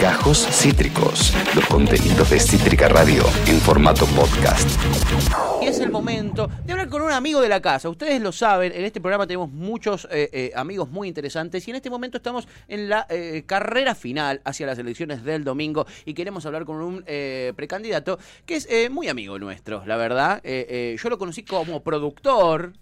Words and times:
Gajos 0.00 0.46
Cítricos, 0.50 1.32
los 1.54 1.64
contenidos 1.66 2.30
de 2.30 2.40
Cítrica 2.40 2.88
Radio 2.88 3.24
en 3.46 3.60
formato 3.60 4.06
podcast. 4.06 4.68
Es 5.62 5.78
el 5.78 5.90
momento 5.90 6.48
de 6.64 6.72
hablar 6.72 6.88
con 6.88 7.01
amigo 7.12 7.40
de 7.40 7.48
la 7.48 7.60
casa. 7.60 7.88
Ustedes 7.88 8.20
lo 8.20 8.32
saben, 8.32 8.72
en 8.72 8.84
este 8.84 9.00
programa 9.00 9.26
tenemos 9.26 9.50
muchos 9.50 10.06
eh, 10.10 10.28
eh, 10.32 10.52
amigos 10.54 10.90
muy 10.90 11.08
interesantes 11.08 11.66
y 11.66 11.70
en 11.70 11.76
este 11.76 11.90
momento 11.90 12.16
estamos 12.16 12.48
en 12.68 12.88
la 12.88 13.06
eh, 13.08 13.44
carrera 13.46 13.94
final 13.94 14.40
hacia 14.44 14.66
las 14.66 14.78
elecciones 14.78 15.22
del 15.22 15.44
domingo 15.44 15.86
y 16.04 16.14
queremos 16.14 16.46
hablar 16.46 16.64
con 16.64 16.76
un 16.76 17.04
precandidato 17.56 18.18
que 18.46 18.56
es 18.56 18.90
muy 18.90 19.08
amigo 19.08 19.38
nuestro, 19.38 19.84
la 19.86 19.96
verdad. 19.96 20.42
yo 20.42 21.10
lo 21.10 21.18
conocí 21.18 21.42
como 21.42 21.82
productor, 21.82 22.72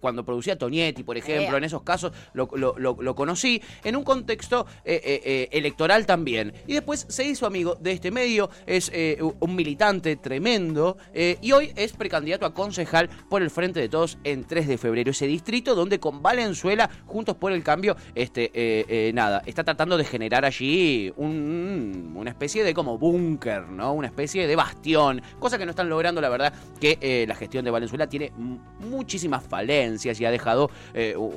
cuando 0.00 0.24
producía 0.24 0.58
Tonietti, 0.58 1.02
por 1.02 1.16
ejemplo, 1.16 1.56
en 1.56 1.64
esos 1.64 1.82
casos 1.82 2.12
lo 2.34 3.14
conocí 3.14 3.62
en 3.84 3.96
un 3.96 4.04
contexto 4.04 4.66
electoral 4.84 6.06
también. 6.06 6.52
Y 6.66 6.74
después 6.74 7.06
se 7.08 7.24
hizo 7.24 7.46
amigo 7.46 7.76
de 7.76 7.92
este 7.92 8.10
medio, 8.10 8.50
es 8.66 8.90
un 9.40 9.54
militante 9.54 10.16
tremendo 10.16 10.96
y 11.14 11.52
hoy 11.52 11.72
es 11.76 11.92
precandidato 11.92 12.46
a 12.46 12.54
concejal 12.54 13.08
por 13.28 13.42
el 13.42 13.50
Frente 13.50 13.80
de 13.80 13.88
Todos 13.88 14.18
en 14.24 14.44
3 14.44 14.68
de 14.68 14.78
febrero. 14.78 15.10
Ese 15.10 15.26
distrito 15.26 15.74
donde 15.74 16.00
con 16.00 16.22
Valenzuela, 16.22 16.88
Juntos 17.06 17.36
por 17.36 17.52
el 17.52 17.62
Cambio, 17.62 17.96
este, 18.14 18.44
eh, 18.54 18.84
eh, 18.88 19.12
nada, 19.14 19.42
está 19.46 19.64
tratando 19.64 19.96
de 19.96 20.04
generar 20.04 20.44
allí 20.44 21.12
una 21.16 22.30
especie 22.30 22.64
de 22.64 22.74
como 22.74 22.98
búnker, 22.98 23.68
¿no? 23.68 23.92
Una 23.92 24.08
especie 24.08 24.46
de 24.46 24.56
bastión, 24.56 25.22
cosa 25.38 25.58
que 25.58 25.64
no 25.64 25.70
están 25.70 25.88
logrando, 25.88 26.20
la 26.20 26.28
verdad, 26.28 26.52
que 26.80 26.98
eh, 27.00 27.24
la 27.26 27.34
gestión 27.34 27.64
de 27.64 27.70
Valenzuela 27.70 28.08
tiene 28.08 28.32
muchísimas 28.80 29.44
falencias 29.44 30.20
y 30.20 30.24
ha 30.24 30.30
dejado 30.30 30.70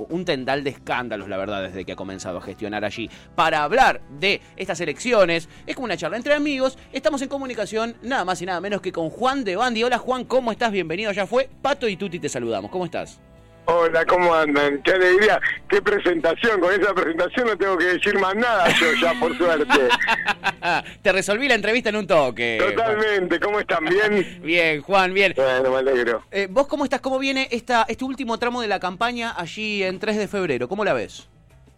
un 0.10 0.26
tendal 0.26 0.64
de 0.64 0.72
escándalos, 0.72 1.30
la 1.30 1.38
verdad, 1.38 1.64
desde 1.64 1.86
que 1.86 1.94
ha 1.94 1.96
comenzado 1.96 2.38
a 2.38 2.42
gestionar 2.42 2.86
allí. 2.86 3.10
Para 3.36 3.64
hablar 3.64 4.02
de 4.20 4.42
estas 4.56 4.80
elecciones, 4.82 5.50
es 5.66 5.76
como 5.76 5.86
una 5.86 5.98
charla 5.98 6.18
entre 6.18 6.34
amigos, 6.34 6.78
estamos 6.92 7.22
en 7.22 7.30
comunicación 7.30 7.96
nada 8.02 8.26
más 8.26 8.42
y 8.42 8.46
nada 8.46 8.62
menos 8.62 8.82
que 8.82 8.92
con 8.92 9.10
Juan 9.10 9.44
de 9.44 9.56
Bandi. 9.56 9.84
Hola 9.84 9.98
Juan, 9.98 10.26
¿cómo 10.26 10.52
estás? 10.52 10.72
Bienvenido, 10.72 11.12
ya 11.12 11.26
fue. 11.26 11.50
Pato 11.66 11.88
y 11.88 11.98
Tuti 11.98 12.20
te 12.20 12.30
saludamos, 12.30 12.70
¿cómo 12.70 12.86
estás? 12.86 13.20
Hola, 13.66 14.06
¿cómo 14.06 14.36
andan? 14.36 14.84
Qué 14.84 14.92
alegría, 14.92 15.42
qué 15.68 15.82
presentación. 15.82 16.62
Con 16.62 16.80
esa 16.80 16.94
presentación 16.94 17.48
no 17.48 17.58
tengo 17.58 17.76
que 17.76 17.86
decir 17.86 18.20
más 18.20 18.36
nada 18.36 18.68
yo 18.80 18.94
ya, 19.02 19.20
por 19.20 19.36
suerte. 19.36 19.90
Te 21.02 21.12
resolví 21.12 21.48
la 21.48 21.56
entrevista 21.56 21.90
en 21.90 21.96
un 21.96 22.06
toque. 22.06 22.60
Totalmente, 22.64 23.40
¿cómo 23.40 23.60
están? 23.60 23.84
¿Bien? 23.84 24.42
bien, 24.44 24.82
Juan, 24.84 25.12
bien. 25.12 25.34
Bueno, 25.36 25.72
me 25.72 25.78
alegro. 25.78 26.22
Eh, 26.30 26.48
¿Vos 26.52 26.68
cómo 26.68 26.84
estás? 26.84 27.02
¿Cómo 27.02 27.18
viene 27.18 27.48
esta, 27.50 27.88
este 27.90 28.06
último 28.06 28.38
tramo 28.38 28.62
de 28.62 28.68
la 28.68 28.80
campaña 28.80 29.34
allí 29.36 29.82
en 29.82 29.98
3 29.98 30.18
de 30.18 30.28
febrero? 30.28 30.68
¿Cómo 30.68 30.86
la 30.86 30.94
ves? 30.94 31.28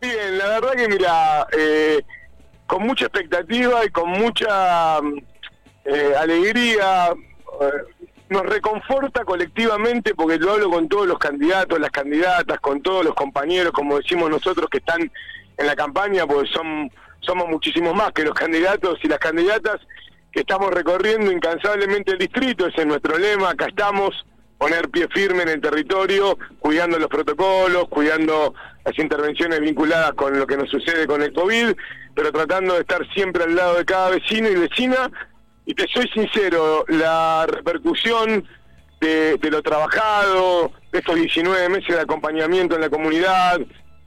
Bien, 0.02 0.38
la 0.38 0.48
verdad 0.50 0.74
que 0.74 0.90
mira, 0.90 1.48
eh, 1.58 2.02
con 2.66 2.84
mucha 2.84 3.06
expectativa 3.06 3.86
y 3.86 3.90
con 3.92 4.10
mucha 4.10 4.98
eh, 5.86 6.12
alegría 6.20 7.14
nos 8.30 8.44
reconforta 8.44 9.24
colectivamente 9.24 10.14
porque 10.14 10.38
lo 10.38 10.54
hablo 10.54 10.70
con 10.70 10.88
todos 10.90 11.08
los 11.08 11.18
candidatos, 11.18 11.80
las 11.80 11.92
candidatas, 11.92 12.60
con 12.60 12.82
todos 12.82 13.06
los 13.06 13.16
compañeros, 13.16 13.72
como 13.72 13.98
decimos 13.98 14.30
nosotros 14.30 14.68
que 14.70 14.80
están 14.80 15.12
en 15.58 15.68
la 15.68 15.76
campaña, 15.76 16.26
porque 16.26 16.50
son 16.50 16.92
somos 17.22 17.48
muchísimos 17.50 17.94
más 17.96 18.12
que 18.12 18.24
los 18.24 18.34
candidatos 18.34 19.00
y 19.04 19.08
las 19.08 19.20
candidatas 19.20 19.78
que 20.32 20.42
estamos 20.42 20.72
recorriendo 20.72 21.32
incansablemente 21.32 22.12
el 22.14 22.20
distrito, 22.20 22.68
ese 22.68 22.82
es 22.82 22.88
nuestro 22.88 23.18
lema, 23.18 23.50
acá 23.50 23.66
estamos, 23.68 24.26
poner 24.58 24.90
pie 24.90 25.08
firme 25.14 25.44
en 25.44 25.50
el 25.50 25.62
territorio, 25.62 26.38
cuidando 26.60 27.00
los 27.00 27.10
protocolos, 27.10 27.88
cuidando 27.90 28.54
las 28.86 28.98
intervenciones 28.98 29.60
vinculadas 29.60 30.14
con 30.14 30.38
lo 30.38 30.46
que 30.46 30.58
nos 30.58 30.70
sucede 30.70 31.08
con 31.08 31.22
el 31.22 31.34
COVID, 31.34 31.76
pero 32.14 32.32
tratando 32.32 32.76
de 32.76 32.82
estar 32.82 33.06
siempre 33.14 33.44
al 33.44 33.56
lado 33.56 33.76
de 33.78 33.86
cada 33.86 34.10
vecino 34.12 34.50
y 34.50 34.56
vecina 34.56 35.12
y 35.68 35.76
te 35.76 35.86
soy 35.94 36.08
sincero, 36.14 36.86
la 36.88 37.46
repercusión 37.46 38.48
de, 39.02 39.38
lo 39.52 39.62
trabajado, 39.62 40.72
de 40.94 41.00
estos 41.00 41.16
19 41.16 41.68
meses 41.68 41.94
de 41.94 42.00
acompañamiento 42.00 42.76
en 42.76 42.82
la 42.82 42.90
comunidad, 42.90 43.60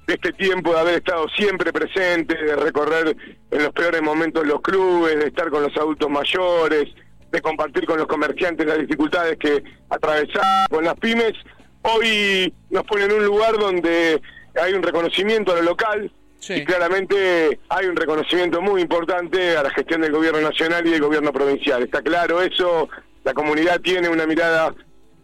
de 0.06 0.15
este 0.15 0.32
tiempo 0.32 0.72
de 0.72 0.81
haber 0.81 0.94
estado 0.94 1.28
siempre 1.37 1.70
presente, 1.70 2.34
de 2.34 2.56
recorrer 2.56 3.15
en 3.50 3.62
los 3.62 3.75
peores 3.75 4.00
momentos 4.00 4.47
los 4.47 4.62
clubes, 4.62 5.16
de 5.16 5.26
estar 5.26 5.50
con 5.50 5.62
los 5.62 5.76
adultos 5.76 6.09
mayores, 6.09 6.88
de 7.31 7.43
compartir 7.43 7.84
con 7.84 7.99
los 7.99 8.06
comerciantes 8.06 8.66
las 8.66 8.78
dificultades 8.78 9.37
que 9.37 9.62
atravesamos 9.91 10.66
con 10.70 10.82
las 10.82 10.94
pymes, 10.94 11.34
hoy 11.82 12.54
nos 12.70 12.84
pone 12.84 13.04
en 13.04 13.12
un 13.12 13.25
lugar 13.26 13.59
donde 13.59 14.19
hay 14.60 14.72
un 14.72 14.82
reconocimiento 14.82 15.53
a 15.53 15.56
lo 15.56 15.62
local, 15.62 16.10
y 16.48 16.64
claramente 16.64 17.60
hay 17.68 17.86
un 17.86 17.96
reconocimiento 17.96 18.60
muy 18.60 18.82
importante 18.82 19.56
a 19.56 19.62
la 19.62 19.70
gestión 19.70 20.00
del 20.00 20.12
gobierno 20.12 20.40
nacional 20.40 20.86
y 20.86 20.90
del 20.90 21.00
gobierno 21.00 21.32
provincial. 21.32 21.82
Está 21.82 22.02
claro 22.02 22.40
eso, 22.40 22.88
la 23.24 23.34
comunidad 23.34 23.80
tiene 23.80 24.08
una 24.08 24.26
mirada 24.26 24.74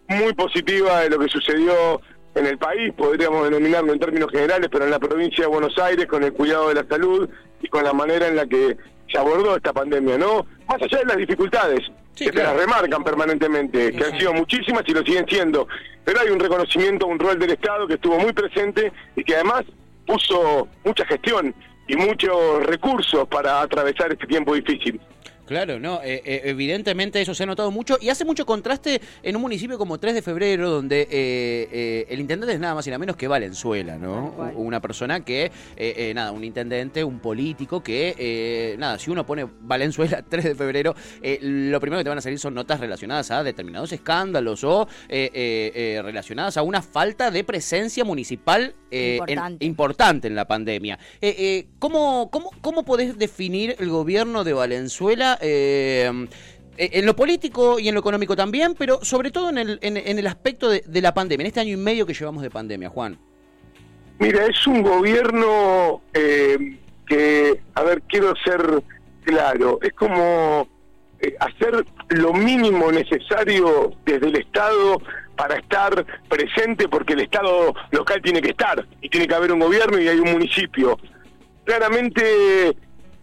muy 0.09 0.35
positiva 0.35 1.01
de 1.01 1.11
lo 1.11 1.19
que 1.19 1.29
sucedió 1.29 2.01
en 2.35 2.47
el 2.47 2.59
país, 2.59 2.93
podríamos 2.95 3.45
denominarlo 3.45 3.93
en 3.93 3.99
términos 3.99 4.31
generales, 4.31 4.69
pero 4.71 4.85
en 4.85 4.91
la 4.91 4.99
provincia 4.99 5.45
de 5.45 5.49
Buenos 5.49 5.77
Aires, 5.79 6.07
con 6.07 6.23
el 6.23 6.35
cuidado 6.35 6.69
de 6.69 6.75
la 6.75 6.87
salud 6.87 7.29
y 7.63 7.69
con 7.69 7.83
la 7.83 7.95
manera 7.95 8.29
en 8.29 8.37
la 8.37 8.47
que 8.47 8.77
se 9.11 9.19
abordó 9.19 9.57
esta 9.57 9.73
pandemia, 9.73 10.19
¿no? 10.19 10.47
Más 10.69 10.83
allá 10.83 10.99
de 10.99 11.05
las 11.07 11.17
dificultades, 11.17 11.81
que 12.15 12.27
se 12.27 12.33
las 12.35 12.55
remarcan 12.55 13.03
permanentemente, 13.03 13.93
que 13.93 14.05
han 14.05 14.19
sido 14.19 14.35
muchísimas 14.35 14.83
y 14.87 14.93
lo 14.93 15.03
siguen 15.03 15.25
siendo, 15.27 15.67
pero 16.05 16.21
hay 16.21 16.29
un 16.29 16.39
reconocimiento, 16.39 17.07
un 17.07 17.19
rol 17.19 17.39
del 17.39 17.53
Estado 17.53 17.87
que 17.87 17.95
estuvo 17.95 18.19
muy 18.19 18.33
presente 18.35 18.93
y 19.17 19.25
que 19.25 19.35
además 19.35 19.65
puso 20.07 20.69
mucha 20.85 21.05
gestión 21.07 21.55
y 21.89 21.97
muchos 21.97 22.65
recursos 22.67 23.27
para 23.29 23.61
atravesar 23.61 24.13
este 24.13 24.27
tiempo 24.27 24.55
difícil. 24.55 25.01
Claro, 25.47 25.79
no, 25.79 26.03
eh, 26.03 26.23
eh, 26.25 26.41
evidentemente 26.45 27.21
eso 27.21 27.33
se 27.33 27.45
ha 27.45 27.47
notado 27.47 27.71
mucho 27.71 27.99
y 28.01 28.09
hace 28.09 28.25
mucho 28.25 28.45
contraste 28.45 29.01
en 29.23 29.37
un 29.37 29.43
municipio 29.43 29.79
como 29.79 29.99
3 29.99 30.15
de 30.15 30.23
febrero, 30.23 30.69
donde 30.69 31.07
eh, 31.09 32.07
el 32.09 32.19
intendente 32.19 32.55
es 32.55 32.61
nada 32.61 32.75
más 32.75 32.87
y 32.87 32.91
nada 32.91 32.99
menos 32.99 33.17
que 33.17 33.29
Valenzuela, 33.29 33.97
¿no? 33.97 34.35
Una 34.57 34.81
persona 34.81 35.25
que, 35.25 35.53
nada, 36.15 36.33
un 36.33 36.43
intendente, 36.43 37.05
un 37.05 37.21
político 37.21 37.81
que, 37.81 38.75
nada, 38.79 38.99
si 38.99 39.11
uno 39.11 39.25
pone 39.25 39.47
Valenzuela 39.61 40.23
3 40.29 40.45
de 40.45 40.55
febrero, 40.57 40.97
lo 41.23 41.81
primero 41.81 42.01
que 42.01 42.05
te 42.05 42.09
van 42.09 42.19
a 42.19 42.23
salir 42.23 42.41
son 42.41 42.55
notas 42.55 42.81
relacionadas 42.81 43.31
a 43.31 43.45
determinados 43.45 43.93
escándalos 43.93 44.65
o 44.65 44.89
relacionadas 45.09 46.57
a 46.57 46.63
una 46.63 46.83
falta 46.83 47.31
de 47.31 47.45
presencia 47.45 48.05
municipal 48.05 48.75
importante 49.61 50.27
en, 50.27 50.35
la 50.35 50.47
pandemia. 50.47 50.99
¿cómo, 51.79 52.31
cómo, 52.33 52.51
¿Cómo 52.61 52.85
podés 52.85 53.17
definir 53.17 53.77
el 53.79 53.91
gobierno 53.91 54.43
de 54.43 54.53
Valenzuela? 54.53 55.36
Eh, 55.41 56.11
en 56.79 57.07
lo 57.07 57.17
político 57.17 57.79
y 57.79 57.89
en 57.89 57.95
lo 57.95 58.01
económico 58.01 58.37
también, 58.37 58.75
pero 58.77 59.03
sobre 59.03 59.31
todo 59.31 59.49
en 59.51 59.59
el, 59.59 59.79
en, 59.83 60.19
el 60.19 60.27
aspecto 60.27 60.69
de, 60.69 61.01
la 61.01 61.15
pandemia, 61.15 61.45
en 61.45 61.47
este 61.47 61.61
año 61.61 61.73
y 61.73 61.77
medio 61.77 62.07
que 62.07 62.15
llevamos 62.15 62.43
de 62.43 62.51
pandemia, 62.51 62.91
Juan. 62.91 63.19
Mira, 64.19 64.47
es 64.47 64.67
un 64.67 64.83
gobierno 64.83 66.03
eh, 66.13 66.79
que, 67.07 67.61
a 67.75 67.83
ver, 67.83 68.03
quiero 68.03 68.35
ser 68.45 68.83
claro, 69.25 69.79
es 69.83 69.93
como 69.95 70.69
eh, 71.21 71.35
hacer 71.41 71.85
lo 72.09 72.33
mínimo 72.33 72.91
necesario 72.93 73.93
desde 74.05 74.29
el 74.29 74.37
Estado 74.37 75.01
para 75.37 75.57
estar 75.57 76.05
presente, 76.29 76.89
porque 76.89 77.15
el 77.15 77.21
Estado 77.21 77.75
local 77.91 78.21
tiene 78.23 78.41
que 78.41 78.51
estar, 78.51 78.87
y 79.01 79.09
tiene 79.09 79.27
que 79.27 79.35
haber 79.35 79.53
un 79.53 79.61
gobierno 79.61 79.99
y 79.99 80.09
hay 80.09 80.19
un 80.19 80.33
municipio. 80.33 80.99
Claramente 81.65 82.77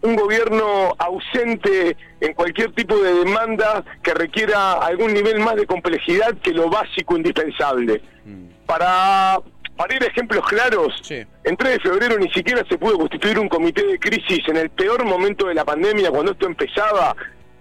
un 0.04 0.16
gobierno 0.16 0.94
ausente 0.98 1.96
en 2.20 2.34
cualquier 2.34 2.72
tipo 2.72 2.94
de 2.96 3.24
demanda 3.24 3.82
que 4.02 4.12
requiera 4.12 4.74
algún 4.74 5.14
nivel 5.14 5.40
más 5.40 5.56
de 5.56 5.66
complejidad 5.66 6.36
que 6.42 6.52
lo 6.52 6.68
básico 6.68 7.16
indispensable. 7.16 8.02
Mm. 8.26 8.66
Para, 8.66 9.38
para 9.76 9.96
ir 9.96 10.02
a 10.02 10.06
ejemplos 10.06 10.46
claros, 10.46 11.10
en 11.10 11.56
3 11.56 11.72
de 11.72 11.80
febrero 11.80 12.18
ni 12.18 12.30
siquiera 12.32 12.62
se 12.68 12.76
pudo 12.76 12.98
constituir 12.98 13.38
un 13.38 13.48
comité 13.48 13.86
de 13.86 13.98
crisis 13.98 14.40
en 14.46 14.58
el 14.58 14.68
peor 14.68 15.04
momento 15.06 15.46
de 15.46 15.54
la 15.54 15.64
pandemia, 15.64 16.10
cuando 16.10 16.32
esto 16.32 16.46
empezaba, 16.46 17.16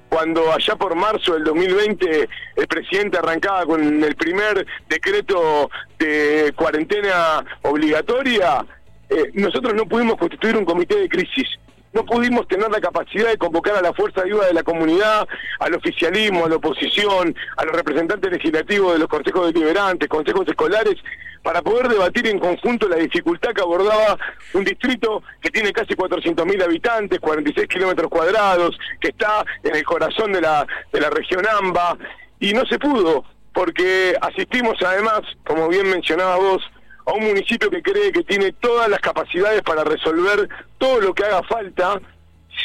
cuando 0.09 0.51
allá 0.51 0.75
por 0.75 0.95
marzo 0.95 1.35
del 1.35 1.45
2020 1.45 2.29
el 2.57 2.67
presidente 2.67 3.19
arrancaba 3.19 3.65
con 3.65 4.03
el 4.03 4.15
primer 4.17 4.65
decreto 4.89 5.69
de 5.97 6.51
cuarentena 6.57 7.43
obligatoria, 7.61 8.65
eh, 9.09 9.31
nosotros 9.33 9.73
no 9.75 9.85
pudimos 9.85 10.17
constituir 10.17 10.57
un 10.57 10.65
comité 10.65 10.99
de 10.99 11.07
crisis 11.07 11.47
no 11.93 12.05
pudimos 12.05 12.47
tener 12.47 12.69
la 12.69 12.81
capacidad 12.81 13.29
de 13.29 13.37
convocar 13.37 13.75
a 13.75 13.81
la 13.81 13.93
fuerza 13.93 14.21
de 14.21 14.31
ayuda 14.31 14.47
de 14.47 14.53
la 14.53 14.63
comunidad, 14.63 15.27
al 15.59 15.75
oficialismo, 15.75 16.45
a 16.45 16.49
la 16.49 16.55
oposición, 16.55 17.35
a 17.55 17.65
los 17.65 17.75
representantes 17.75 18.31
legislativos 18.31 18.93
de 18.93 18.99
los 18.99 19.07
consejos 19.07 19.53
deliberantes, 19.53 20.09
consejos 20.09 20.47
escolares, 20.47 20.95
para 21.43 21.61
poder 21.61 21.89
debatir 21.89 22.25
en 22.27 22.39
conjunto 22.39 22.87
la 22.87 22.95
dificultad 22.95 23.51
que 23.51 23.61
abordaba 23.61 24.17
un 24.53 24.63
distrito 24.63 25.21
que 25.41 25.51
tiene 25.51 25.73
casi 25.73 25.93
400.000 25.93 26.63
habitantes, 26.63 27.19
46 27.19 27.67
kilómetros 27.67 28.09
cuadrados, 28.09 28.77
que 28.99 29.09
está 29.09 29.45
en 29.61 29.75
el 29.75 29.83
corazón 29.83 30.31
de 30.31 30.41
la, 30.41 30.65
de 30.91 31.01
la 31.01 31.09
región 31.09 31.45
AMBA, 31.45 31.97
y 32.39 32.53
no 32.53 32.65
se 32.65 32.79
pudo, 32.79 33.25
porque 33.53 34.15
asistimos 34.21 34.77
además, 34.81 35.21
como 35.45 35.67
bien 35.67 35.89
mencionaba 35.89 36.37
vos, 36.37 36.63
a 37.05 37.13
un 37.13 37.25
municipio 37.25 37.69
que 37.69 37.81
cree 37.81 38.11
que 38.11 38.23
tiene 38.23 38.51
todas 38.53 38.89
las 38.89 38.99
capacidades 38.99 39.61
para 39.61 39.83
resolver 39.83 40.47
todo 40.77 41.01
lo 41.01 41.13
que 41.13 41.25
haga 41.25 41.43
falta 41.43 41.99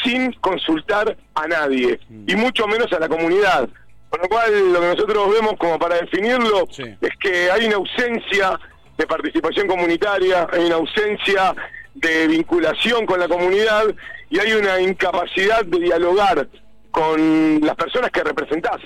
sin 0.05 0.33
consultar 0.35 1.17
a 1.35 1.47
nadie, 1.49 1.99
y 2.27 2.37
mucho 2.37 2.67
menos 2.67 2.93
a 2.93 3.01
la 3.01 3.09
comunidad. 3.09 3.69
Con 4.11 4.21
lo 4.23 4.29
cual, 4.29 4.73
lo 4.73 4.81
que 4.81 4.87
nosotros 4.87 5.33
vemos 5.33 5.55
como 5.59 5.79
para 5.79 5.97
definirlo 5.97 6.67
Sí. 6.71 6.83
es 7.01 7.11
que 7.21 7.51
hay 7.51 7.67
una 7.67 7.77
ausencia 7.77 8.59
de 8.97 9.07
participación 9.07 9.67
comunitaria, 9.67 10.47
hay 10.53 10.67
una 10.67 10.77
ausencia 10.77 11.55
de 11.95 12.27
vinculación 12.29 13.07
con 13.07 13.19
la 13.21 13.29
comunidad 13.29 13.85
y 14.31 14.39
hay 14.39 14.53
una 14.53 14.81
incapacidad 14.81 15.65
de 15.65 15.79
dialogar 15.81 16.49
con 16.91 17.61
las 17.61 17.75
personas 17.77 18.11
que 18.11 18.23
representás. 18.23 18.79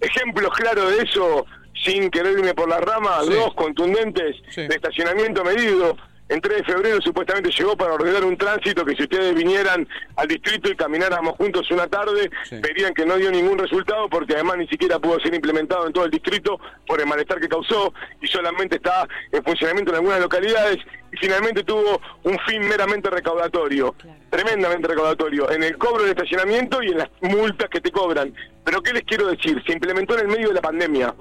Ejemplos 0.00 0.50
claros 0.56 0.90
de 0.96 1.02
eso, 1.02 1.46
sin 1.84 2.10
querer 2.10 2.32
irme 2.38 2.54
por 2.54 2.68
la 2.68 2.80
rama, 2.80 3.20
Sí. 3.24 3.32
dos 3.32 3.54
contundentes 3.54 4.36
Sí. 4.50 4.62
de 4.66 4.74
estacionamiento 4.74 5.44
medido. 5.44 5.96
En 6.28 6.40
3 6.40 6.58
de 6.58 6.64
febrero 6.64 6.98
supuestamente 7.02 7.50
llegó 7.50 7.76
para 7.76 7.92
ordenar 7.92 8.24
un 8.24 8.38
tránsito 8.38 8.86
que 8.86 8.94
si 8.96 9.02
ustedes 9.02 9.34
vinieran 9.34 9.86
al 10.16 10.28
distrito 10.28 10.70
y 10.70 10.76
camináramos 10.76 11.34
juntos 11.36 11.70
una 11.70 11.86
tarde, 11.88 12.30
Sí. 12.44 12.58
verían 12.62 12.94
que 12.94 13.04
no 13.04 13.16
dio 13.16 13.30
ningún 13.30 13.58
resultado 13.58 14.08
porque 14.08 14.32
además 14.34 14.56
ni 14.56 14.66
siquiera 14.68 14.98
pudo 14.98 15.20
ser 15.20 15.34
implementado 15.34 15.86
en 15.86 15.92
todo 15.92 16.06
el 16.06 16.10
distrito 16.10 16.58
por 16.86 17.00
el 17.00 17.06
malestar 17.06 17.38
que 17.38 17.48
causó 17.48 17.92
y 18.22 18.28
solamente 18.28 18.76
está 18.76 19.06
en 19.30 19.42
funcionamiento 19.44 19.90
en 19.90 19.96
algunas 19.96 20.20
localidades 20.20 20.78
y 21.12 21.16
finalmente 21.18 21.64
tuvo 21.64 22.00
un 22.22 22.38
fin 22.48 22.66
meramente 22.66 23.10
recaudatorio, 23.10 23.94
tremendamente 24.30 24.88
recaudatorio, 24.88 25.50
en 25.50 25.62
el 25.64 25.76
cobro 25.76 26.02
del 26.04 26.12
estacionamiento 26.12 26.82
y 26.82 26.92
en 26.92 26.98
las 26.98 27.10
multas 27.20 27.68
que 27.68 27.80
te 27.82 27.90
cobran. 27.90 28.32
Pero 28.64 28.80
¿qué 28.82 28.94
les 28.94 29.02
quiero 29.02 29.26
decir? 29.26 29.62
Se 29.66 29.72
implementó 29.72 30.14
en 30.14 30.20
el 30.20 30.28
medio 30.28 30.48
de 30.48 30.54
la 30.54 30.62
pandemia. 30.62 31.14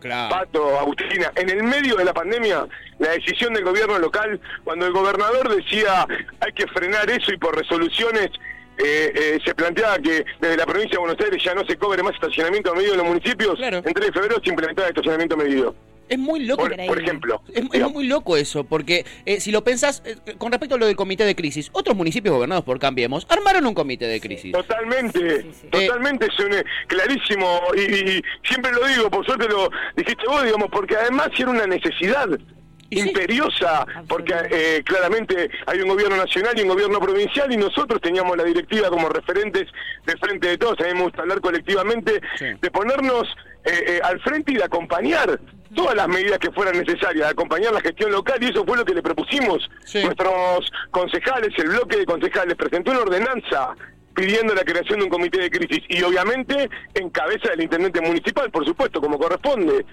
Claro. 0.00 0.34
Pato, 0.34 0.78
Agustina, 0.78 1.32
en 1.36 1.48
el 1.50 1.62
medio 1.62 1.96
de 1.96 2.04
la 2.04 2.12
pandemia, 2.12 2.66
la 2.98 3.10
decisión 3.10 3.52
del 3.54 3.64
gobierno 3.64 3.98
local, 3.98 4.40
cuando 4.64 4.86
el 4.86 4.92
gobernador 4.92 5.54
decía 5.54 6.06
hay 6.40 6.52
que 6.52 6.66
frenar 6.68 7.08
eso 7.10 7.32
y 7.32 7.38
por 7.38 7.56
resoluciones 7.56 8.30
eh, 8.78 9.12
eh, 9.14 9.38
se 9.44 9.54
planteaba 9.54 9.98
que 9.98 10.24
desde 10.40 10.56
la 10.56 10.64
provincia 10.66 10.92
de 10.92 10.98
Buenos 10.98 11.20
Aires 11.22 11.42
ya 11.44 11.54
no 11.54 11.64
se 11.66 11.76
cobre 11.76 12.02
más 12.02 12.14
estacionamiento 12.14 12.74
medido 12.74 12.92
en 12.94 12.98
los 12.98 13.06
municipios, 13.06 13.56
Claro. 13.56 13.78
en 13.84 13.92
3 13.94 14.06
de 14.06 14.12
febrero 14.12 14.40
se 14.42 14.50
implementaba 14.50 14.88
el 14.88 14.92
estacionamiento 14.92 15.36
medido. 15.36 15.74
Es 16.08 16.18
muy 16.18 16.40
loco. 16.44 16.62
Por, 16.68 16.76
por 16.86 17.00
ejemplo. 17.00 17.42
Es, 17.54 17.90
muy 17.92 18.06
loco 18.06 18.36
eso, 18.36 18.64
porque 18.64 19.04
eh, 19.24 19.40
si 19.40 19.50
lo 19.50 19.64
pensás, 19.64 20.02
eh, 20.04 20.16
con 20.38 20.50
respecto 20.52 20.74
a 20.74 20.78
lo 20.78 20.86
del 20.86 20.96
comité 20.96 21.24
de 21.24 21.34
crisis, 21.34 21.70
otros 21.72 21.96
municipios 21.96 22.34
gobernados 22.34 22.64
por 22.64 22.78
Cambiemos 22.78 23.26
armaron 23.30 23.66
un 23.66 23.74
comité 23.74 24.06
de 24.06 24.20
crisis. 24.20 24.52
Totalmente, 24.52 25.42
Sí, 25.42 25.50
sí. 25.62 25.66
totalmente 25.68 26.26
eh, 26.26 26.64
clarísimo 26.86 27.60
y, 27.76 27.80
y 28.18 28.22
siempre 28.44 28.72
lo 28.72 28.86
digo, 28.86 29.10
por 29.10 29.24
suerte 29.24 29.48
lo 29.48 29.70
dijiste 29.96 30.24
vos, 30.26 30.44
digamos, 30.44 30.68
porque 30.70 30.96
además 30.96 31.28
era 31.38 31.50
una 31.50 31.66
necesidad 31.66 32.28
sí. 32.90 32.98
imperiosa, 33.00 33.86
porque 34.08 34.34
eh, 34.50 34.82
claramente 34.84 35.50
hay 35.66 35.80
un 35.80 35.88
gobierno 35.88 36.16
nacional 36.16 36.58
y 36.58 36.62
un 36.62 36.68
gobierno 36.68 37.00
provincial 37.00 37.50
y 37.52 37.56
nosotros 37.56 38.00
teníamos 38.00 38.36
la 38.36 38.44
directiva 38.44 38.88
como 38.90 39.08
referentes 39.08 39.64
de 40.06 40.16
frente 40.18 40.48
de 40.48 40.58
todos, 40.58 40.78
a 40.80 40.84
mí 40.84 40.94
me 40.94 41.02
gusta 41.04 41.22
hablar 41.22 41.40
colectivamente, 41.40 42.20
Sí. 42.38 42.46
de 42.60 42.70
ponernos 42.70 43.28
eh, 43.64 43.84
eh, 43.86 44.00
al 44.02 44.20
frente 44.20 44.52
y 44.52 44.56
de 44.56 44.64
acompañar 44.64 45.38
todas 45.74 45.94
las 45.94 46.08
medidas 46.08 46.38
que 46.38 46.50
fueran 46.50 46.78
necesarias, 46.78 47.26
de 47.26 47.32
acompañar 47.32 47.72
la 47.72 47.80
gestión 47.80 48.10
local 48.12 48.42
y 48.42 48.46
eso 48.46 48.64
fue 48.64 48.76
lo 48.76 48.84
que 48.84 48.94
le 48.94 49.02
propusimos. 49.02 49.68
Sí. 49.84 50.02
Nuestros 50.02 50.70
concejales, 50.90 51.50
el 51.58 51.68
bloque 51.68 51.96
de 51.96 52.06
concejales, 52.06 52.54
presentó 52.54 52.90
una 52.90 53.00
ordenanza 53.00 53.74
pidiendo 54.14 54.54
la 54.54 54.62
creación 54.62 54.98
de 54.98 55.04
un 55.04 55.10
comité 55.10 55.40
de 55.40 55.50
crisis 55.50 55.82
y 55.88 56.02
obviamente 56.02 56.68
en 56.94 57.10
cabeza 57.10 57.50
del 57.50 57.62
intendente 57.62 58.00
municipal, 58.00 58.50
por 58.50 58.64
supuesto, 58.64 59.00
como 59.00 59.18
corresponde. 59.18 59.84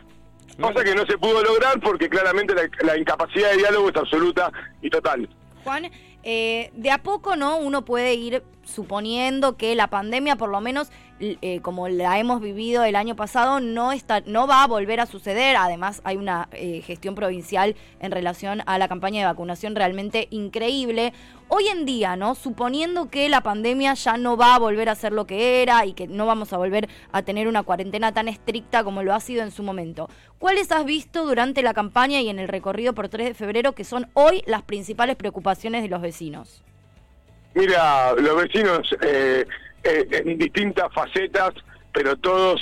Cosa 0.60 0.84
que 0.84 0.94
no 0.94 1.06
se 1.06 1.18
pudo 1.18 1.42
lograr 1.42 1.80
porque 1.80 2.10
claramente 2.10 2.54
la, 2.54 2.70
la 2.82 2.98
incapacidad 2.98 3.52
de 3.52 3.58
diálogo 3.58 3.90
es 3.90 3.96
absoluta 3.96 4.52
y 4.82 4.90
total. 4.90 5.30
Juan, 5.64 5.90
eh, 6.24 6.72
de 6.74 6.92
a 6.92 6.98
poco, 6.98 7.36
¿no? 7.36 7.58
Uno 7.58 7.86
puede 7.86 8.14
ir 8.14 8.44
suponiendo 8.70 9.58
que 9.58 9.76
la 9.76 9.88
pandemia, 9.88 10.36
por 10.36 10.50
lo 10.50 10.62
menos 10.62 10.90
eh, 11.22 11.60
como 11.62 11.90
la 11.90 12.18
hemos 12.18 12.40
vivido 12.40 12.86
el 12.86 12.96
año 12.96 13.14
pasado, 13.16 13.60
no 13.60 13.92
está, 13.92 14.22
no 14.22 14.48
va 14.48 14.64
a 14.64 14.68
volver 14.68 15.02
a 15.02 15.06
suceder. 15.06 15.58
Además, 15.58 16.02
hay 16.06 16.16
una 16.16 16.48
eh, 16.54 16.82
gestión 16.82 17.14
provincial 17.14 17.76
en 18.00 18.12
relación 18.12 18.62
a 18.66 18.78
la 18.78 18.88
campaña 18.88 19.20
de 19.20 19.26
vacunación 19.26 19.76
realmente 19.76 20.30
increíble. 20.32 21.12
Hoy 21.50 21.68
en 21.68 21.86
día, 21.86 22.16
¿no? 22.16 22.36
Suponiendo 22.36 23.10
que 23.10 23.28
la 23.28 23.42
pandemia 23.42 23.96
ya 23.96 24.16
no 24.16 24.38
va 24.38 24.56
a 24.56 24.60
volver 24.60 24.88
a 24.88 24.96
ser 24.96 25.12
lo 25.12 25.28
que 25.28 25.62
era 25.62 25.86
y 25.86 25.94
que 25.94 26.08
no 26.08 26.26
vamos 26.26 26.54
a 26.54 26.58
volver 26.58 26.88
a 27.12 27.22
tener 27.24 27.50
una 27.50 27.64
cuarentena 27.64 28.14
tan 28.14 28.30
estricta 28.30 28.86
como 28.86 29.04
lo 29.04 29.14
ha 29.14 29.20
sido 29.20 29.44
en 29.44 29.52
su 29.52 29.62
momento. 29.62 30.10
¿Cuáles 30.38 30.72
has 30.72 30.86
visto 30.86 31.26
durante 31.26 31.64
la 31.64 31.74
campaña 31.74 32.22
y 32.22 32.30
en 32.30 32.40
el 32.40 32.48
recorrido 32.48 32.94
por 32.94 33.10
3 33.10 33.28
de 33.28 33.34
febrero 33.34 33.74
que 33.74 33.84
son 33.84 34.08
hoy 34.14 34.42
las 34.46 34.62
principales 34.62 35.18
preocupaciones 35.18 35.82
de 35.82 35.90
los 35.90 36.02
vecinos? 36.02 36.64
Mira, 37.60 38.14
los 38.14 38.42
vecinos 38.42 38.96
eh, 39.02 39.46
eh, 39.84 40.08
en 40.12 40.38
distintas 40.38 40.88
facetas, 40.94 41.52
pero 41.94 42.16
todos 42.16 42.62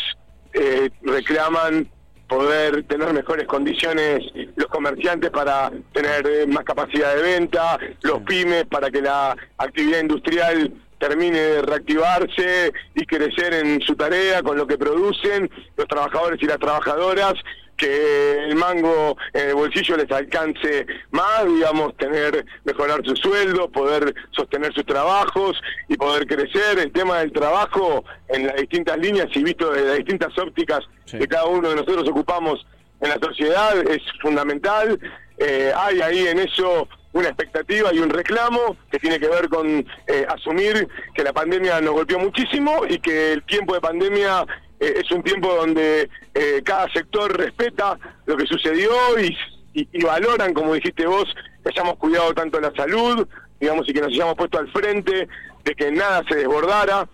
eh, 0.53 0.89
reclaman 1.03 1.87
poder 2.27 2.81
tener 2.87 3.13
mejores 3.13 3.45
condiciones, 3.45 4.25
los 4.55 4.65
comerciantes 4.69 5.29
para 5.29 5.71
tener 5.93 6.47
más 6.47 6.63
capacidad 6.63 7.15
de 7.15 7.21
venta, 7.21 7.77
los 8.01 8.23
pymes 8.23 8.65
para 8.65 8.89
que 8.89 9.03
la 9.03 9.35
actividad 9.59 9.99
industrial 9.99 10.73
termine 10.97 11.37
de 11.37 11.61
reactivarse 11.61 12.73
y 12.95 13.05
crecer 13.05 13.53
en 13.53 13.79
su 13.81 13.95
tarea 13.95 14.41
con 14.41 14.57
lo 14.57 14.65
que 14.65 14.79
producen, 14.79 15.47
los 15.77 15.87
trabajadores 15.87 16.41
y 16.41 16.47
las 16.47 16.57
trabajadoras, 16.57 17.35
que 17.77 18.45
el 18.45 18.55
mango 18.55 19.17
en 19.33 19.49
el 19.49 19.55
bolsillo 19.55 19.97
les 19.97 20.11
alcance 20.11 20.85
más, 21.11 21.45
digamos, 21.45 21.95
tener, 21.97 22.45
mejorar 22.65 23.01
su 23.05 23.15
sueldo, 23.15 23.69
poder 23.69 24.13
sostener 24.31 24.73
sus 24.73 24.85
trabajos 24.85 25.61
y 25.87 25.95
poder 25.95 26.25
crecer. 26.27 26.79
El 26.79 26.91
tema 26.91 27.19
del 27.19 27.31
trabajo 27.31 28.03
en 28.29 28.47
las 28.47 28.55
distintas 28.55 28.97
líneas 28.97 29.27
y 29.33 29.43
visto 29.43 29.71
desde 29.71 29.87
las 29.87 29.97
distintas 29.97 30.37
ópticas 30.37 30.81
Sí. 31.05 31.17
que 31.19 31.27
cada 31.27 31.45
uno 31.45 31.69
de 31.69 31.75
nosotros 31.75 32.09
ocupamos 32.09 32.65
en 32.99 33.09
la 33.09 33.17
sociedad 33.21 33.77
es 33.89 34.01
fundamental. 34.21 34.99
Eh, 35.37 35.71
hay 35.73 36.01
ahí 36.01 36.27
en 36.27 36.39
eso 36.39 36.89
una 37.13 37.29
expectativa 37.29 37.93
y 37.93 37.99
un 37.99 38.09
reclamo 38.09 38.75
que 38.91 38.99
tiene 38.99 39.19
que 39.19 39.27
ver 39.27 39.47
con 39.47 39.65
eh, 40.07 40.25
asumir 40.27 40.87
que 41.15 41.23
la 41.23 41.31
pandemia 41.31 41.79
nos 41.79 41.93
golpeó 41.93 42.19
muchísimo 42.19 42.81
y 42.89 42.99
que 42.99 43.33
el 43.33 43.43
tiempo 43.43 43.73
de 43.73 43.81
pandemia 43.81 44.45
eh, 44.79 45.01
es 45.03 45.11
un 45.11 45.23
tiempo 45.23 45.53
donde 45.53 46.09
eh, 46.33 46.61
cada 46.63 46.87
sector 46.91 47.35
respeta 47.37 47.97
lo 48.25 48.37
que 48.37 48.45
sucedió 48.45 48.91
y, 49.19 49.35
y- 49.73 49.87
y 49.91 50.03
valoran, 50.03 50.53
como 50.53 50.73
dijiste 50.73 51.05
vos, 51.05 51.25
que 51.63 51.69
hayamos 51.69 51.97
cuidado 51.97 52.33
tanto 52.33 52.59
la 52.59 52.71
salud, 52.75 53.27
digamos, 53.59 53.87
y 53.89 53.93
que 53.93 54.01
nos 54.01 54.09
hayamos 54.11 54.35
puesto 54.35 54.59
al 54.59 54.71
frente 54.71 55.27
de 55.63 55.75
que 55.75 55.91
nada 55.91 56.23
se 56.29 56.35
desbordara, 56.35 57.07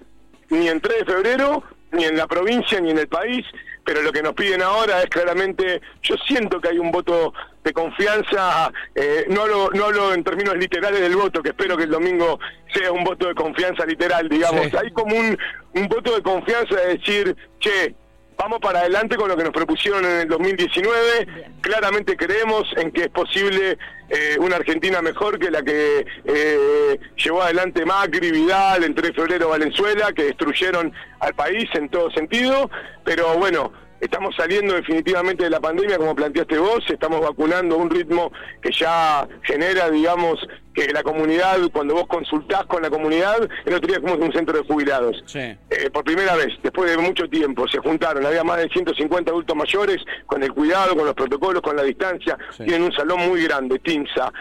ni 0.49 0.67
en 0.67 0.79
3 0.81 0.99
de 0.99 1.05
febrero, 1.05 1.63
ni 1.91 2.05
en 2.05 2.17
la 2.17 2.27
provincia, 2.27 2.79
ni 2.81 2.91
en 2.91 2.97
el 2.99 3.07
país, 3.07 3.45
pero 3.85 4.01
lo 4.01 4.11
que 4.11 4.21
nos 4.23 4.33
piden 4.33 4.61
ahora 4.61 5.01
es 5.01 5.09
claramente, 5.09 5.81
yo 6.01 6.15
siento 6.27 6.59
que 6.61 6.69
hay 6.69 6.79
un 6.79 6.91
voto 6.91 7.33
de 7.63 7.73
confianza, 7.73 8.71
eh, 8.95 9.25
no, 9.29 9.43
hablo, 9.43 9.69
no 9.73 9.85
hablo 9.85 10.13
en 10.13 10.23
términos 10.23 10.55
literales 10.57 10.99
del 11.01 11.15
voto, 11.15 11.41
que 11.41 11.49
espero 11.49 11.77
que 11.77 11.83
el 11.83 11.89
domingo 11.91 12.39
sea 12.73 12.91
un 12.91 13.03
voto 13.03 13.27
de 13.27 13.35
confianza 13.35 13.85
literal, 13.85 14.27
digamos, 14.27 14.65
Sí. 14.67 14.77
hay 14.81 14.91
como 14.91 15.15
un, 15.15 15.37
un 15.75 15.87
voto 15.87 16.15
de 16.15 16.21
confianza 16.21 16.75
de 16.75 16.97
decir, 16.97 17.35
che, 17.59 17.95
vamos 18.37 18.59
para 18.59 18.79
adelante 18.79 19.15
con 19.15 19.29
lo 19.29 19.37
que 19.37 19.43
nos 19.43 19.53
propusieron 19.53 20.03
en 20.03 20.21
el 20.21 20.27
2019, 20.27 21.27
claramente 21.61 22.17
creemos 22.17 22.63
en 22.77 22.91
que 22.91 23.03
es 23.03 23.09
posible 23.09 23.77
eh, 24.09 24.35
una 24.39 24.57
Argentina 24.57 25.01
mejor 25.01 25.39
que 25.39 25.49
la 25.49 25.61
que 25.63 26.05
eh, 26.25 26.99
llevó 27.15 27.43
adelante 27.43 27.85
Macri, 27.85 28.31
Vidal, 28.31 28.83
en 28.83 28.93
3 28.93 29.09
de 29.09 29.13
febrero 29.15 29.49
Valenzuela, 29.49 30.11
que 30.13 30.23
destruyeron 30.23 30.91
al 31.21 31.33
país 31.33 31.69
en 31.75 31.87
todo 31.89 32.11
sentido, 32.11 32.69
pero 33.05 33.37
bueno, 33.37 33.71
estamos 34.03 34.35
saliendo 34.35 34.73
definitivamente 34.75 35.45
de 35.45 35.49
la 35.49 35.59
pandemia, 35.59 35.97
como 35.97 36.13
planteaste 36.15 36.57
vos, 36.57 36.83
estamos 36.89 37.21
vacunando 37.21 37.75
a 37.75 37.77
un 37.77 37.89
ritmo 37.89 38.31
que 38.61 38.71
ya 38.71 39.27
genera, 39.43 39.89
digamos, 39.89 40.39
que 40.73 40.87
la 40.91 41.03
comunidad, 41.03 41.57
cuando 41.71 41.93
vos 41.93 42.07
consultás 42.07 42.65
con 42.65 42.81
la 42.81 42.89
comunidad, 42.89 43.37
el 43.65 43.73
otro 43.73 43.87
día 43.87 43.99
fuimos 44.01 44.19
a 44.21 44.25
un 44.25 44.33
centro 44.33 44.57
de 44.57 44.63
jubilados. 44.67 45.23
Sí. 45.25 45.39
Eh, 45.39 45.89
por 45.91 46.03
primera 46.03 46.35
vez, 46.35 46.47
después 46.61 46.89
de 46.91 46.97
mucho 46.97 47.27
tiempo, 47.29 47.67
se 47.67 47.77
juntaron, 47.79 48.25
había 48.25 48.43
más 48.43 48.57
de 48.57 48.67
150 48.69 49.31
adultos 49.31 49.55
mayores 49.55 49.97
con 50.25 50.43
el 50.43 50.51
cuidado, 50.51 50.95
con 50.95 51.05
los 51.05 51.13
protocolos, 51.15 51.61
con 51.61 51.75
la 51.75 51.83
distancia, 51.83 52.37
Sí. 52.51 52.63
tienen 52.65 52.83
un 52.83 52.91
salón 52.93 53.19
muy 53.29 53.43
grande, 53.43 53.79
Tinsa. 53.79 54.31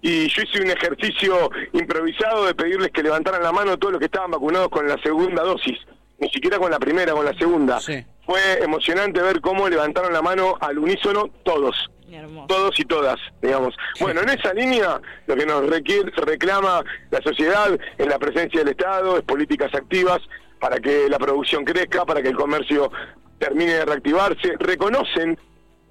Y 0.00 0.28
yo 0.28 0.42
hice 0.42 0.62
un 0.62 0.70
ejercicio 0.70 1.50
improvisado 1.72 2.46
de 2.46 2.54
pedirles 2.54 2.90
que 2.92 3.02
levantaran 3.02 3.42
la 3.42 3.50
mano 3.50 3.76
todos 3.78 3.92
los 3.94 3.98
que 3.98 4.04
estaban 4.06 4.30
vacunados 4.30 4.68
con 4.68 4.86
la 4.86 4.96
segunda 5.02 5.42
dosis, 5.42 5.76
ni 6.18 6.28
siquiera 6.30 6.58
con 6.58 6.70
la 6.70 6.78
primera, 6.78 7.12
con 7.12 7.24
la 7.24 7.34
segunda. 7.34 7.80
Sí. 7.80 8.04
Fue 8.26 8.62
emocionante 8.62 9.22
ver 9.22 9.40
cómo 9.40 9.68
levantaron 9.68 10.12
la 10.12 10.22
mano 10.22 10.56
al 10.60 10.78
unísono 10.78 11.28
todos 11.44 11.88
todos 12.46 12.78
y 12.78 12.84
todas, 12.84 13.16
digamos. 13.42 13.74
Bueno, 14.00 14.22
en 14.22 14.30
esa 14.30 14.52
línea 14.54 15.00
lo 15.26 15.36
que 15.36 15.44
nos 15.44 15.68
requiere, 15.68 16.10
reclama 16.16 16.82
la 17.10 17.20
sociedad 17.20 17.78
es 17.98 18.06
la 18.06 18.18
presencia 18.18 18.60
del 18.60 18.70
Estado, 18.70 19.18
es 19.18 19.24
políticas 19.24 19.74
activas 19.74 20.20
para 20.58 20.78
que 20.78 21.08
la 21.08 21.18
producción 21.18 21.64
crezca, 21.64 22.04
para 22.04 22.22
que 22.22 22.28
el 22.28 22.36
comercio 22.36 22.90
termine 23.38 23.74
de 23.74 23.84
reactivarse. 23.84 24.54
Reconocen 24.58 25.38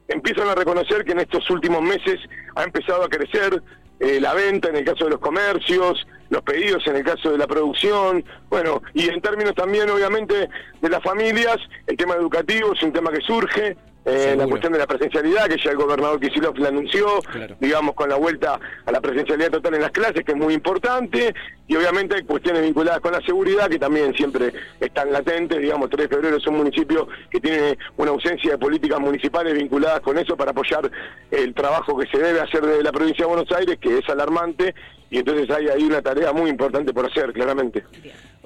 empiezan 0.08 0.48
a 0.48 0.56
reconocer 0.56 1.04
que 1.04 1.12
en 1.12 1.20
estos 1.20 1.50
últimos 1.50 1.82
meses 1.82 2.20
ha 2.56 2.64
empezado 2.64 3.04
a 3.04 3.10
crecer 3.10 3.62
eh, 4.00 4.20
la 4.20 4.34
venta 4.34 4.70
en 4.70 4.78
el 4.78 4.86
caso 4.86 5.06
de 5.06 5.12
los 5.12 5.20
comercios, 5.20 6.08
los 6.30 6.42
pedidos 6.44 6.86
en 6.88 6.98
el 6.98 7.04
caso 7.04 7.32
de 7.32 7.38
la 7.38 7.48
producción, 7.48 8.24
bueno, 8.50 8.82
y 8.94 9.10
en 9.10 9.22
términos 9.22 9.56
también 9.56 9.90
obviamente 9.90 10.50
de 10.82 10.90
las 10.90 11.02
familias, 11.04 11.58
el 11.86 11.98
tema 11.98 12.16
educativo 12.16 12.74
es 12.74 12.84
un 12.84 12.94
tema 12.94 13.12
que 13.12 13.22
surge, 13.22 13.78
eh, 14.10 14.36
la 14.38 14.48
cuestión 14.48 14.72
de 14.72 14.80
la 14.80 14.88
presencialidad, 14.88 15.48
que 15.48 15.58
ya 15.62 15.72
el 15.72 15.76
gobernador 15.76 16.18
Kicillof 16.22 16.58
la 16.60 16.70
anunció, 16.70 17.20
digamos, 17.60 17.94
con 17.94 18.08
la 18.08 18.16
vuelta 18.16 18.58
a 18.86 18.92
la 18.94 19.02
presencialidad 19.02 19.52
total 19.52 19.74
en 19.74 19.82
las 19.82 19.92
clases, 19.92 20.24
que 20.24 20.32
es 20.32 20.38
muy 20.38 20.54
importante, 20.54 21.34
y 21.68 21.76
obviamente 21.76 22.16
hay 22.16 22.24
cuestiones 22.24 22.62
vinculadas 22.62 23.02
con 23.02 23.12
la 23.12 23.20
seguridad, 23.20 23.68
que 23.70 23.78
también 23.78 24.14
siempre 24.14 24.54
están 24.80 25.12
latentes, 25.12 25.60
digamos, 25.60 25.90
3 25.90 26.08
de 26.08 26.16
febrero 26.16 26.38
es 26.38 26.48
un 26.48 26.56
municipio 26.56 27.10
que 27.30 27.42
tiene 27.42 27.78
una 27.98 28.12
ausencia 28.12 28.52
de 28.52 28.58
políticas 28.58 28.98
municipales 29.02 29.54
vinculadas 29.54 30.00
con 30.00 30.18
eso 30.18 30.38
para 30.38 30.52
apoyar 30.52 30.90
el 31.30 31.54
trabajo 31.54 31.98
que 31.98 32.08
se 32.08 32.18
debe 32.18 32.40
hacer 32.40 32.62
de 32.62 32.84
la 32.84 32.94
provincia 32.94 33.26
de 33.26 33.34
Buenos 33.34 33.52
Aires, 33.52 33.78
que 33.78 33.98
es 33.98 34.08
alarmante, 34.08 34.74
y 35.10 35.20
entonces 35.20 35.50
hay 35.50 35.68
ahí 35.70 35.84
una 35.84 36.02
tarea 36.02 36.34
muy 36.34 36.50
importante 36.50 36.94
por 36.94 37.06
hacer, 37.06 37.32
claramente. 37.34 37.84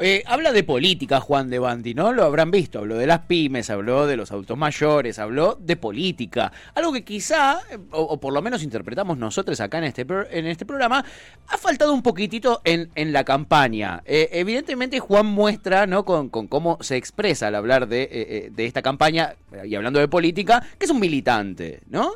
Eh, 0.03 0.23
habla 0.25 0.51
de 0.51 0.63
política 0.63 1.19
Juan 1.19 1.49
de 1.51 1.59
Bandi, 1.59 1.93
¿no? 1.93 2.11
Lo 2.11 2.23
habrán 2.23 2.49
visto, 2.49 2.79
habló 2.79 2.97
de 2.97 3.05
las 3.05 3.19
pymes, 3.19 3.69
habló 3.69 4.07
de 4.07 4.17
los 4.17 4.31
autos 4.31 4.57
mayores, 4.57 5.19
habló 5.19 5.55
de 5.59 5.75
política. 5.75 6.51
Algo 6.73 6.91
que 6.91 7.03
quizá, 7.03 7.59
o, 7.91 8.19
por 8.19 8.33
lo 8.33 8.41
menos 8.41 8.63
interpretamos 8.63 9.19
nosotros 9.19 9.59
acá 9.61 9.77
en 9.77 9.83
este, 9.83 10.07
en 10.31 10.47
este 10.47 10.65
programa, 10.65 11.05
ha 11.47 11.57
faltado 11.57 11.93
un 11.93 12.01
poquitito 12.01 12.61
en, 12.63 12.89
en 12.95 13.13
la 13.13 13.23
campaña. 13.23 14.01
Eh, 14.05 14.29
evidentemente 14.31 14.99
Juan 14.99 15.27
muestra, 15.27 15.85
¿no? 15.85 16.03
Con, 16.03 16.29
con, 16.29 16.47
cómo 16.47 16.79
se 16.81 16.97
expresa 16.97 17.47
al 17.47 17.55
hablar 17.55 17.87
de, 17.87 18.09
eh, 18.11 18.49
de, 18.51 18.65
esta 18.65 18.81
campaña, 18.81 19.35
y 19.63 19.75
hablando 19.75 19.99
de 19.99 20.07
política, 20.07 20.65
que 20.79 20.85
es 20.85 20.91
un 20.91 20.99
militante, 20.99 21.81
¿no? 21.89 22.13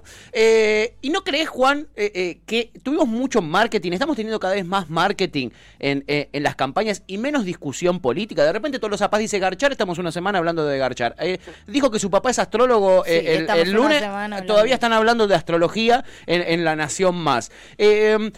¿Y 1.02 1.10
no 1.10 1.24
crees, 1.24 1.50
Juan, 1.50 1.88
que 1.94 2.72
tuvimos 2.82 3.08
mucho 3.08 3.44
marketing, 3.44 3.92
estamos 3.92 4.16
teniendo 4.16 4.35
cada 4.40 4.56
vez 4.56 4.66
más 4.66 4.90
marketing 4.90 5.50
en, 5.80 6.04
en 6.08 6.44
las 6.44 6.56
campañas 6.56 7.04
y 7.08 7.18
menos 7.18 7.46
discusión 7.46 8.00
política. 8.00 8.44
De 8.44 8.54
repente 8.54 8.80
todos 8.80 8.92
los 8.92 9.00
zapas 9.00 9.20
dice 9.20 9.40
Garchar, 9.40 9.72
estamos 9.72 9.98
una 9.98 10.12
semana 10.12 10.40
hablando 10.40 10.66
de 10.66 10.78
Garchar. 10.78 11.16
Eh, 11.20 11.40
dijo 11.68 11.92
que 11.92 12.00
su 12.00 12.10
papá 12.10 12.32
es 12.32 12.40
astrólogo 12.40 13.06
eh, 13.06 13.46
el, 13.50 13.72
lunes, 13.72 14.04
todavía 14.46 14.76
están 14.76 14.94
hablando 14.94 15.28
de 15.28 15.36
astrología 15.36 16.04
en, 16.26 16.64
La 16.64 16.76
Nación 16.76 17.16
Más. 17.16 17.52
Eh, 17.78 18.32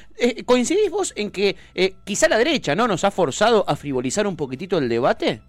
¿Coincidís 0.45 0.89
vos 0.89 1.13
en 1.15 1.31
que 1.31 1.55
quizá 2.03 2.27
la 2.27 2.37
derecha 2.37 2.75
no 2.75 2.87
nos 2.87 3.03
ha 3.03 3.11
forzado 3.11 3.65
a 3.67 3.75
frivolizar 3.75 4.27
un 4.27 4.35
poquitito 4.35 4.77
el 4.77 4.89
debate? 4.89 5.41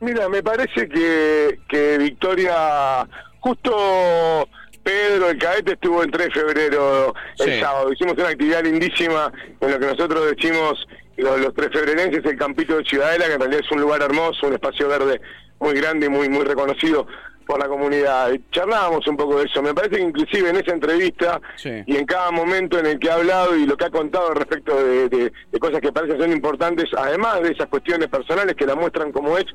Mira, 0.00 0.28
me 0.28 0.42
parece 0.42 0.88
que, 0.88 1.58
que 1.68 1.98
Victoria, 1.98 3.06
justo 3.40 4.48
Pedro, 4.90 5.30
el 5.30 5.38
cadete, 5.38 5.72
estuvo 5.74 6.02
el 6.02 6.10
3 6.10 6.26
de 6.26 6.32
febrero 6.32 7.14
el 7.38 7.60
sábado. 7.60 7.92
Hicimos 7.92 8.14
una 8.14 8.28
actividad 8.28 8.64
lindísima 8.64 9.32
en 9.60 9.70
lo 9.70 9.78
que 9.78 9.86
nosotros 9.86 10.34
decimos 10.34 10.84
los, 11.16 11.38
los 11.38 11.54
tres 11.54 11.68
febrerenses, 11.72 12.24
el 12.24 12.36
campito 12.36 12.76
de 12.76 12.84
Ciudadela, 12.84 13.26
que 13.26 13.34
en 13.34 13.40
realidad 13.40 13.62
es 13.64 13.70
un 13.70 13.80
lugar 13.80 14.02
hermoso, 14.02 14.48
un 14.48 14.54
espacio 14.54 14.88
verde 14.88 15.20
muy 15.60 15.74
grande 15.74 16.06
y 16.06 16.08
muy, 16.08 16.28
muy 16.28 16.44
reconocido 16.44 17.06
por 17.46 17.60
la 17.60 17.68
comunidad. 17.68 18.32
Charlábamos 18.50 19.06
un 19.06 19.16
poco 19.16 19.38
de 19.38 19.44
eso. 19.44 19.62
Me 19.62 19.72
parece 19.74 19.96
que 19.96 20.02
inclusive 20.02 20.50
en 20.50 20.56
esa 20.56 20.72
entrevista 20.72 21.40
y 21.64 21.96
en 21.96 22.04
cada 22.04 22.32
momento 22.32 22.76
en 22.80 22.86
el 22.86 22.98
que 22.98 23.10
ha 23.10 23.14
hablado 23.14 23.56
y 23.56 23.66
lo 23.66 23.76
que 23.76 23.84
ha 23.84 23.90
contado 23.90 24.34
respecto 24.34 24.74
de, 24.82 25.08
de, 25.08 25.58
cosas 25.60 25.80
que 25.80 25.92
parecen 25.92 26.18
ser 26.18 26.30
importantes, 26.30 26.86
además 26.96 27.42
de 27.42 27.52
esas 27.52 27.68
cuestiones 27.68 28.08
personales 28.08 28.56
que 28.56 28.66
la 28.66 28.74
muestran 28.74 29.12
como 29.12 29.38
es, 29.38 29.46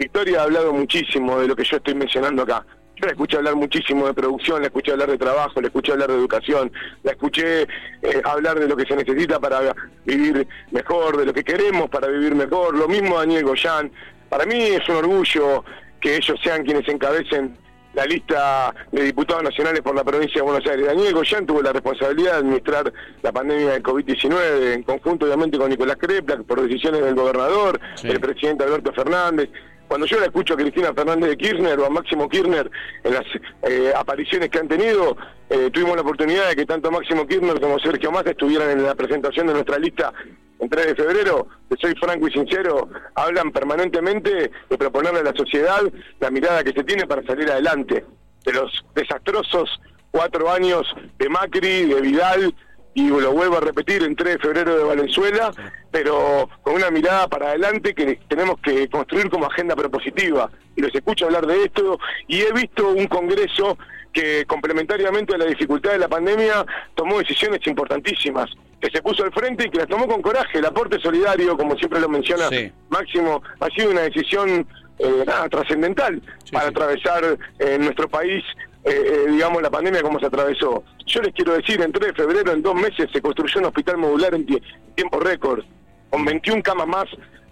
Victoria 0.00 0.40
ha 0.40 0.44
hablado 0.44 0.72
muchísimo 0.72 1.38
de 1.38 1.46
lo 1.46 1.54
que 1.54 1.62
yo 1.62 1.76
estoy 1.76 1.94
mencionando 1.94 2.42
acá. 2.42 2.64
Yo 3.00 3.06
la 3.06 3.12
escuché 3.12 3.38
hablar 3.38 3.56
muchísimo 3.56 4.06
de 4.06 4.12
producción, 4.12 4.60
la 4.60 4.66
escuché 4.66 4.92
hablar 4.92 5.10
de 5.10 5.16
trabajo, 5.16 5.58
la 5.58 5.68
escuché 5.68 5.92
hablar 5.92 6.08
de 6.10 6.16
educación, 6.16 6.70
la 7.02 7.12
escuché 7.12 7.62
eh, 7.62 8.22
hablar 8.24 8.60
de 8.60 8.68
lo 8.68 8.76
que 8.76 8.84
se 8.84 8.94
necesita 8.94 9.40
para 9.40 9.74
vivir 10.04 10.46
mejor, 10.70 11.16
de 11.16 11.24
lo 11.24 11.32
que 11.32 11.42
queremos 11.42 11.88
para 11.88 12.08
vivir 12.08 12.34
mejor. 12.34 12.76
Lo 12.76 12.88
mismo 12.88 13.18
Daniel 13.18 13.44
Goyán. 13.44 13.90
Para 14.28 14.44
mí 14.44 14.54
es 14.54 14.86
un 14.90 14.96
orgullo 14.96 15.64
que 15.98 16.16
ellos 16.16 16.38
sean 16.42 16.62
quienes 16.62 16.86
encabecen 16.88 17.56
la 17.94 18.04
lista 18.04 18.74
de 18.92 19.02
diputados 19.02 19.44
nacionales 19.44 19.80
por 19.80 19.94
la 19.94 20.04
provincia 20.04 20.42
de 20.42 20.42
Buenos 20.42 20.66
Aires. 20.68 20.86
Daniel 20.86 21.14
Goyán 21.14 21.46
tuvo 21.46 21.62
la 21.62 21.72
responsabilidad 21.72 22.32
de 22.32 22.38
administrar 22.38 22.92
la 23.22 23.32
pandemia 23.32 23.70
del 23.70 23.82
COVID-19 23.82 24.74
en 24.74 24.82
conjunto 24.82 25.24
obviamente 25.24 25.56
con 25.56 25.70
Nicolás 25.70 25.96
Crepla, 25.98 26.36
por 26.38 26.60
decisiones 26.60 27.02
del 27.02 27.14
gobernador, 27.14 27.80
el 28.02 28.20
presidente 28.20 28.64
Alberto 28.64 28.92
Fernández. 28.92 29.48
Cuando 29.90 30.06
yo 30.06 30.20
la 30.20 30.26
escucho 30.26 30.54
a 30.54 30.56
Cristina 30.56 30.94
Fernández 30.94 31.30
de 31.30 31.36
Kirchner 31.36 31.80
o 31.80 31.86
a 31.86 31.90
Máximo 31.90 32.28
Kirchner 32.28 32.70
en 33.02 33.12
las 33.12 33.24
eh, 33.64 33.92
apariciones 33.92 34.48
que 34.48 34.60
han 34.60 34.68
tenido, 34.68 35.16
eh, 35.48 35.68
tuvimos 35.72 35.96
la 35.96 36.02
oportunidad 36.02 36.48
de 36.48 36.54
que 36.54 36.64
tanto 36.64 36.92
Máximo 36.92 37.26
Kirchner 37.26 37.60
como 37.60 37.76
Sergio 37.80 38.12
Massa 38.12 38.30
estuvieran 38.30 38.70
en 38.70 38.84
la 38.84 38.94
presentación 38.94 39.48
de 39.48 39.54
nuestra 39.54 39.80
lista 39.80 40.12
en 40.60 40.68
3 40.70 40.86
de 40.86 40.94
febrero, 40.94 41.48
que 41.68 41.76
soy 41.80 41.92
franco 41.96 42.28
y 42.28 42.30
sincero, 42.30 42.88
hablan 43.16 43.50
permanentemente 43.50 44.52
de 44.70 44.78
proponerle 44.78 45.18
a 45.18 45.24
la 45.24 45.34
sociedad 45.34 45.82
la 46.20 46.30
mirada 46.30 46.62
que 46.62 46.72
se 46.72 46.84
tiene 46.84 47.08
para 47.08 47.24
salir 47.24 47.50
adelante 47.50 48.06
de 48.44 48.52
los 48.52 48.84
desastrosos 48.94 49.80
cuatro 50.12 50.52
años 50.52 50.86
de 51.18 51.28
Macri, 51.28 51.86
de 51.86 52.00
Vidal, 52.00 52.54
y 52.94 53.08
lo 53.08 53.32
vuelvo 53.32 53.58
a 53.58 53.60
repetir, 53.60 54.02
en 54.02 54.16
3 54.16 54.34
de 54.34 54.38
febrero 54.38 54.76
de 54.76 54.84
Valenzuela, 54.84 55.52
pero 55.90 56.48
con 56.62 56.74
una 56.74 56.90
mirada 56.90 57.28
para 57.28 57.48
adelante 57.48 57.94
que 57.94 58.18
tenemos 58.28 58.56
que 58.60 58.88
construir 58.88 59.30
como 59.30 59.46
agenda 59.46 59.76
propositiva. 59.76 60.50
Y 60.76 60.82
los 60.82 60.94
escucho 60.94 61.26
hablar 61.26 61.46
de 61.46 61.64
esto 61.64 61.98
y 62.26 62.40
he 62.40 62.52
visto 62.52 62.88
un 62.88 63.06
Congreso 63.06 63.78
que 64.12 64.44
complementariamente 64.46 65.34
a 65.34 65.38
la 65.38 65.44
dificultad 65.44 65.92
de 65.92 65.98
la 65.98 66.08
pandemia 66.08 66.64
tomó 66.94 67.18
decisiones 67.18 67.64
importantísimas, 67.66 68.50
que 68.80 68.90
se 68.90 69.02
puso 69.02 69.22
al 69.22 69.32
frente 69.32 69.66
y 69.66 69.70
que 69.70 69.78
las 69.78 69.88
tomó 69.88 70.08
con 70.08 70.20
coraje. 70.20 70.58
El 70.58 70.66
aporte 70.66 70.98
solidario, 71.00 71.56
como 71.56 71.76
siempre 71.76 72.00
lo 72.00 72.08
menciona 72.08 72.48
Máximo, 72.88 73.42
ha 73.60 73.68
sido 73.68 73.90
una 73.90 74.02
decisión 74.02 74.66
eh, 74.98 75.24
trascendental 75.50 76.20
para 76.50 76.68
atravesar 76.68 77.24
en 77.58 77.68
eh, 77.68 77.78
nuestro 77.78 78.08
país 78.08 78.42
eh, 78.84 78.90
eh, 78.92 79.30
digamos, 79.30 79.60
la 79.60 79.70
pandemia 79.70 80.02
como 80.02 80.18
se 80.18 80.26
atravesó. 80.26 80.84
Yo 81.06 81.20
les 81.20 81.34
quiero 81.34 81.54
decir, 81.54 81.80
en 81.82 81.92
3 81.92 82.08
de 82.08 82.14
febrero, 82.14 82.52
en 82.52 82.62
dos 82.62 82.74
meses, 82.74 83.08
se 83.12 83.20
construyó 83.20 83.60
un 83.60 83.66
hospital 83.66 83.98
modular 83.98 84.34
en 84.34 84.46
tiempo 84.94 85.20
récord, 85.20 85.64
con 86.08 86.24
21 86.24 86.62
camas 86.62 86.86
más 86.86 87.04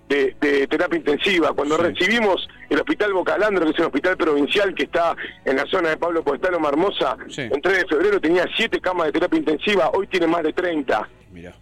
de, 0.09 0.67
terapia 0.69 0.99
intensiva. 0.99 1.53
Cuando 1.53 1.77
recibimos 1.77 2.49
el 2.71 2.79
hospital 2.79 3.13
Bocalandro, 3.13 3.67
que 3.67 3.73
es 3.73 3.79
un 3.79 3.87
hospital 3.87 4.17
provincial 4.17 4.75
que 4.75 4.85
está 4.85 5.15
en 5.45 5.57
la 5.57 5.67
zona 5.67 5.91
de 5.91 5.97
Pablo 5.99 6.23
Postalo, 6.23 6.59
Marmosa, 6.59 7.17
en 7.37 7.61
3 7.61 7.79
de 7.79 7.87
febrero 7.87 8.21
tenía 8.21 8.47
7 8.57 8.81
camas 8.81 9.07
de 9.07 9.13
terapia 9.13 9.39
intensiva, 9.39 9.91
hoy 9.91 10.07
tiene 10.07 10.27
más 10.27 10.43
de 10.43 10.53
30. 10.55 11.09
Mira, 11.31 11.55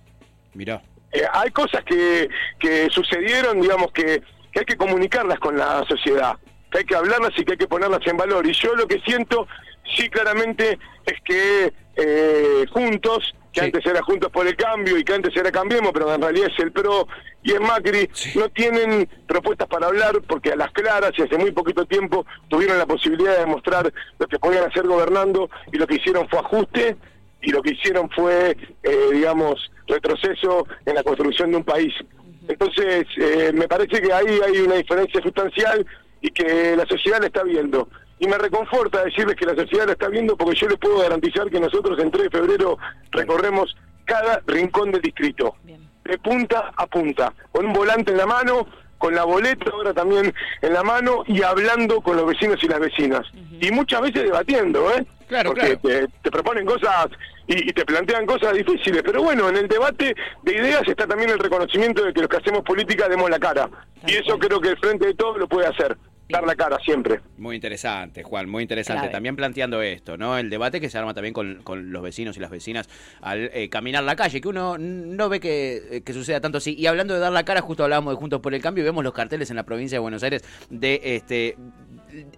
mira. 0.55 0.81
Eh, 1.11 1.23
hay 1.33 1.51
cosas 1.51 1.83
que, 1.85 2.29
que 2.59 2.89
sucedieron, 2.91 3.61
digamos, 3.61 3.91
que, 3.91 4.23
que 4.53 4.61
hay 4.61 4.65
que 4.65 4.77
comunicarlas 4.77 5.39
con 5.41 5.57
la 5.57 5.85
sociedad 5.89 6.37
que 6.77 6.81
hay 6.81 6.85
que 6.85 6.97
hablarlas 6.97 7.33
y 7.37 7.45
que 7.45 7.53
hay 7.53 7.59
que 7.59 7.69
ponerlas 7.69 8.07
en 8.07 8.17
valor. 8.17 8.47
Y 8.47 8.53
yo 8.53 8.75
lo 8.75 8.87
que 8.87 9.01
siento, 9.01 9.47
sí 9.97 10.09
claramente, 10.11 10.79
es 11.05 11.21
que 11.25 11.73
eh, 11.97 12.67
juntos, 12.71 13.35
que 13.53 13.61
antes 13.63 13.87
era 13.87 14.03
Juntos 14.03 14.31
por 14.31 14.47
el 14.47 14.55
Cambio 14.57 14.99
y 14.99 15.05
que 15.05 15.15
antes 15.15 15.35
era 15.35 15.51
Cambiemos, 15.51 15.93
pero 15.93 16.15
en 16.15 16.21
realidad 16.21 16.51
es 16.53 16.63
el 16.63 16.73
PRO 16.73 17.09
y 17.43 17.53
es 17.53 17.61
Macri, 17.61 18.11
no 18.35 18.51
tienen 18.51 19.09
propuestas 19.27 19.67
para 19.67 19.87
hablar 19.87 20.21
porque 20.29 20.53
a 20.53 20.57
las 20.57 20.71
claras 20.73 21.13
y 21.17 21.23
hace 21.23 21.39
muy 21.39 21.53
poquito 21.53 21.87
tiempo 21.87 22.27
tuvieron 22.49 22.77
la 22.77 22.85
posibilidad 22.85 23.39
de 23.39 23.47
mostrar 23.47 23.91
lo 24.19 24.27
que 24.27 24.39
podían 24.39 24.69
hacer 24.69 24.87
gobernando 24.87 25.49
y 25.73 25.79
lo 25.79 25.87
que 25.87 25.95
hicieron 25.95 26.29
fue 26.29 26.41
ajuste 26.41 26.97
y 27.41 27.51
lo 27.51 27.63
que 27.63 27.73
hicieron 27.73 28.11
fue, 28.11 28.57
eh, 28.83 28.99
digamos, 29.13 29.71
retroceso 29.87 30.67
en 30.85 30.95
la 30.95 31.03
construcción 31.03 31.53
de 31.53 31.57
un 31.59 31.65
país. 31.65 31.95
Entonces, 32.49 33.07
eh, 33.17 33.53
me 33.55 33.69
parece 33.69 34.03
que 34.03 34.13
ahí 34.13 34.39
hay 34.45 34.59
una 34.59 34.75
diferencia 34.75 35.23
sustancial 35.23 35.87
y 36.27 36.31
que 36.33 36.75
la 36.77 36.85
sociedad 36.87 37.21
la 37.21 37.27
está 37.27 37.45
viendo. 37.45 37.89
Y 38.19 38.27
me 38.27 38.37
reconforta 38.37 39.05
decirles 39.05 39.37
que 39.37 39.47
la 39.47 39.55
sociedad 39.55 39.87
la 39.87 39.93
está 39.93 40.09
viendo 40.09 40.37
porque 40.37 40.59
yo 40.59 40.69
les 40.69 40.79
puedo 40.79 40.99
garantizar 40.99 41.49
que 41.49 41.61
nosotros 41.61 41.99
en 42.01 42.11
3 42.11 42.25
de 42.25 42.31
febrero 42.31 42.79
recorremos 43.13 43.77
cada 44.05 44.43
rincón 44.47 44.91
del 44.91 45.03
distrito, 45.03 45.55
de 46.05 46.19
punta 46.19 46.73
a 46.77 46.87
punta, 46.87 47.33
con 47.53 47.67
un 47.67 47.73
volante 47.73 48.11
en 48.11 48.19
la 48.19 48.27
mano, 48.27 48.67
con 48.99 49.15
la 49.15 49.25
boleta 49.25 49.71
ahora 49.71 49.93
también 49.93 50.35
en 50.63 50.73
la 50.73 50.83
mano 50.83 51.23
y 51.27 51.43
hablando 51.43 52.01
con 52.01 52.17
los 52.17 52.27
vecinos 52.27 52.59
y 52.63 52.67
las 52.67 52.81
vecinas. 52.81 53.23
Y 53.61 53.71
muchas 53.71 54.01
veces 54.01 54.25
debatiendo, 54.25 54.91
¿eh? 54.93 55.07
Claro, 55.29 55.51
Porque 55.51 56.09
Te, 56.23 56.31
proponen 56.31 56.65
cosas 56.67 57.09
y, 57.47 57.69
y, 57.69 57.73
te 57.73 57.85
plantean 57.85 58.27
cosas 58.27 58.53
difíciles. 58.55 59.03
Pero 59.05 59.23
bueno, 59.23 59.49
en 59.49 59.57
el 59.57 59.69
debate 59.69 60.15
de 60.43 60.55
ideas 60.55 60.83
está 60.87 61.07
también 61.07 61.31
el 61.31 61.39
reconocimiento 61.39 62.05
de 62.05 62.13
que 62.13 62.21
los 62.21 62.29
que 62.29 62.37
hacemos 62.37 62.63
política 62.63 63.09
demos 63.09 63.29
la 63.29 63.39
cara. 63.39 63.69
Y 64.07 64.15
eso 64.15 64.39
creo 64.39 64.61
que 64.61 64.69
el 64.69 64.79
Frente 64.79 65.07
de 65.07 65.15
Todos 65.15 65.39
lo 65.39 65.49
puede 65.49 65.67
hacer 65.67 65.97
dar 66.29 66.47
la 66.47 66.55
cara 66.55 66.79
siempre. 66.85 67.21
Muy 67.39 67.57
interesante, 67.57 68.23
Juan, 68.23 68.49
muy 68.49 68.63
interesante. 68.63 69.09
También 69.09 69.37
planteando 69.37 69.83
esto, 69.83 70.17
¿no? 70.17 70.39
El 70.39 70.51
debate 70.51 70.81
que 70.81 70.91
se 70.91 70.99
arma 70.99 71.15
también 71.15 71.33
con, 71.35 71.63
con 71.63 71.93
los 71.93 72.03
vecinos 72.03 72.37
y 72.37 72.41
las 72.41 72.51
vecinas 72.51 72.89
al 73.21 73.51
eh, 73.53 73.69
caminar 73.69 74.05
la 74.05 74.17
calle, 74.17 74.41
que 74.41 74.49
uno 74.49 74.79
no 74.79 75.29
ve 75.29 75.41
que, 75.41 75.83
eh, 75.91 76.01
que, 76.03 76.13
suceda 76.13 76.41
tanto 76.41 76.59
así. 76.59 76.75
Y 76.75 76.87
hablando 76.87 77.15
de 77.15 77.21
dar 77.21 77.33
la 77.33 77.45
cara, 77.45 77.61
justo 77.61 77.85
hablábamos 77.85 78.15
de 78.15 78.19
Juntos 78.19 78.41
por 78.41 78.55
el 78.55 78.63
Cambio 78.63 78.83
y 78.83 78.85
vemos 78.85 79.05
los 79.05 79.13
carteles 79.13 79.51
en 79.51 79.57
la 79.57 79.65
provincia 79.65 79.97
de 79.97 80.01
Buenos 80.01 80.23
Aires 80.23 80.43
de 80.71 81.01
este 81.03 81.57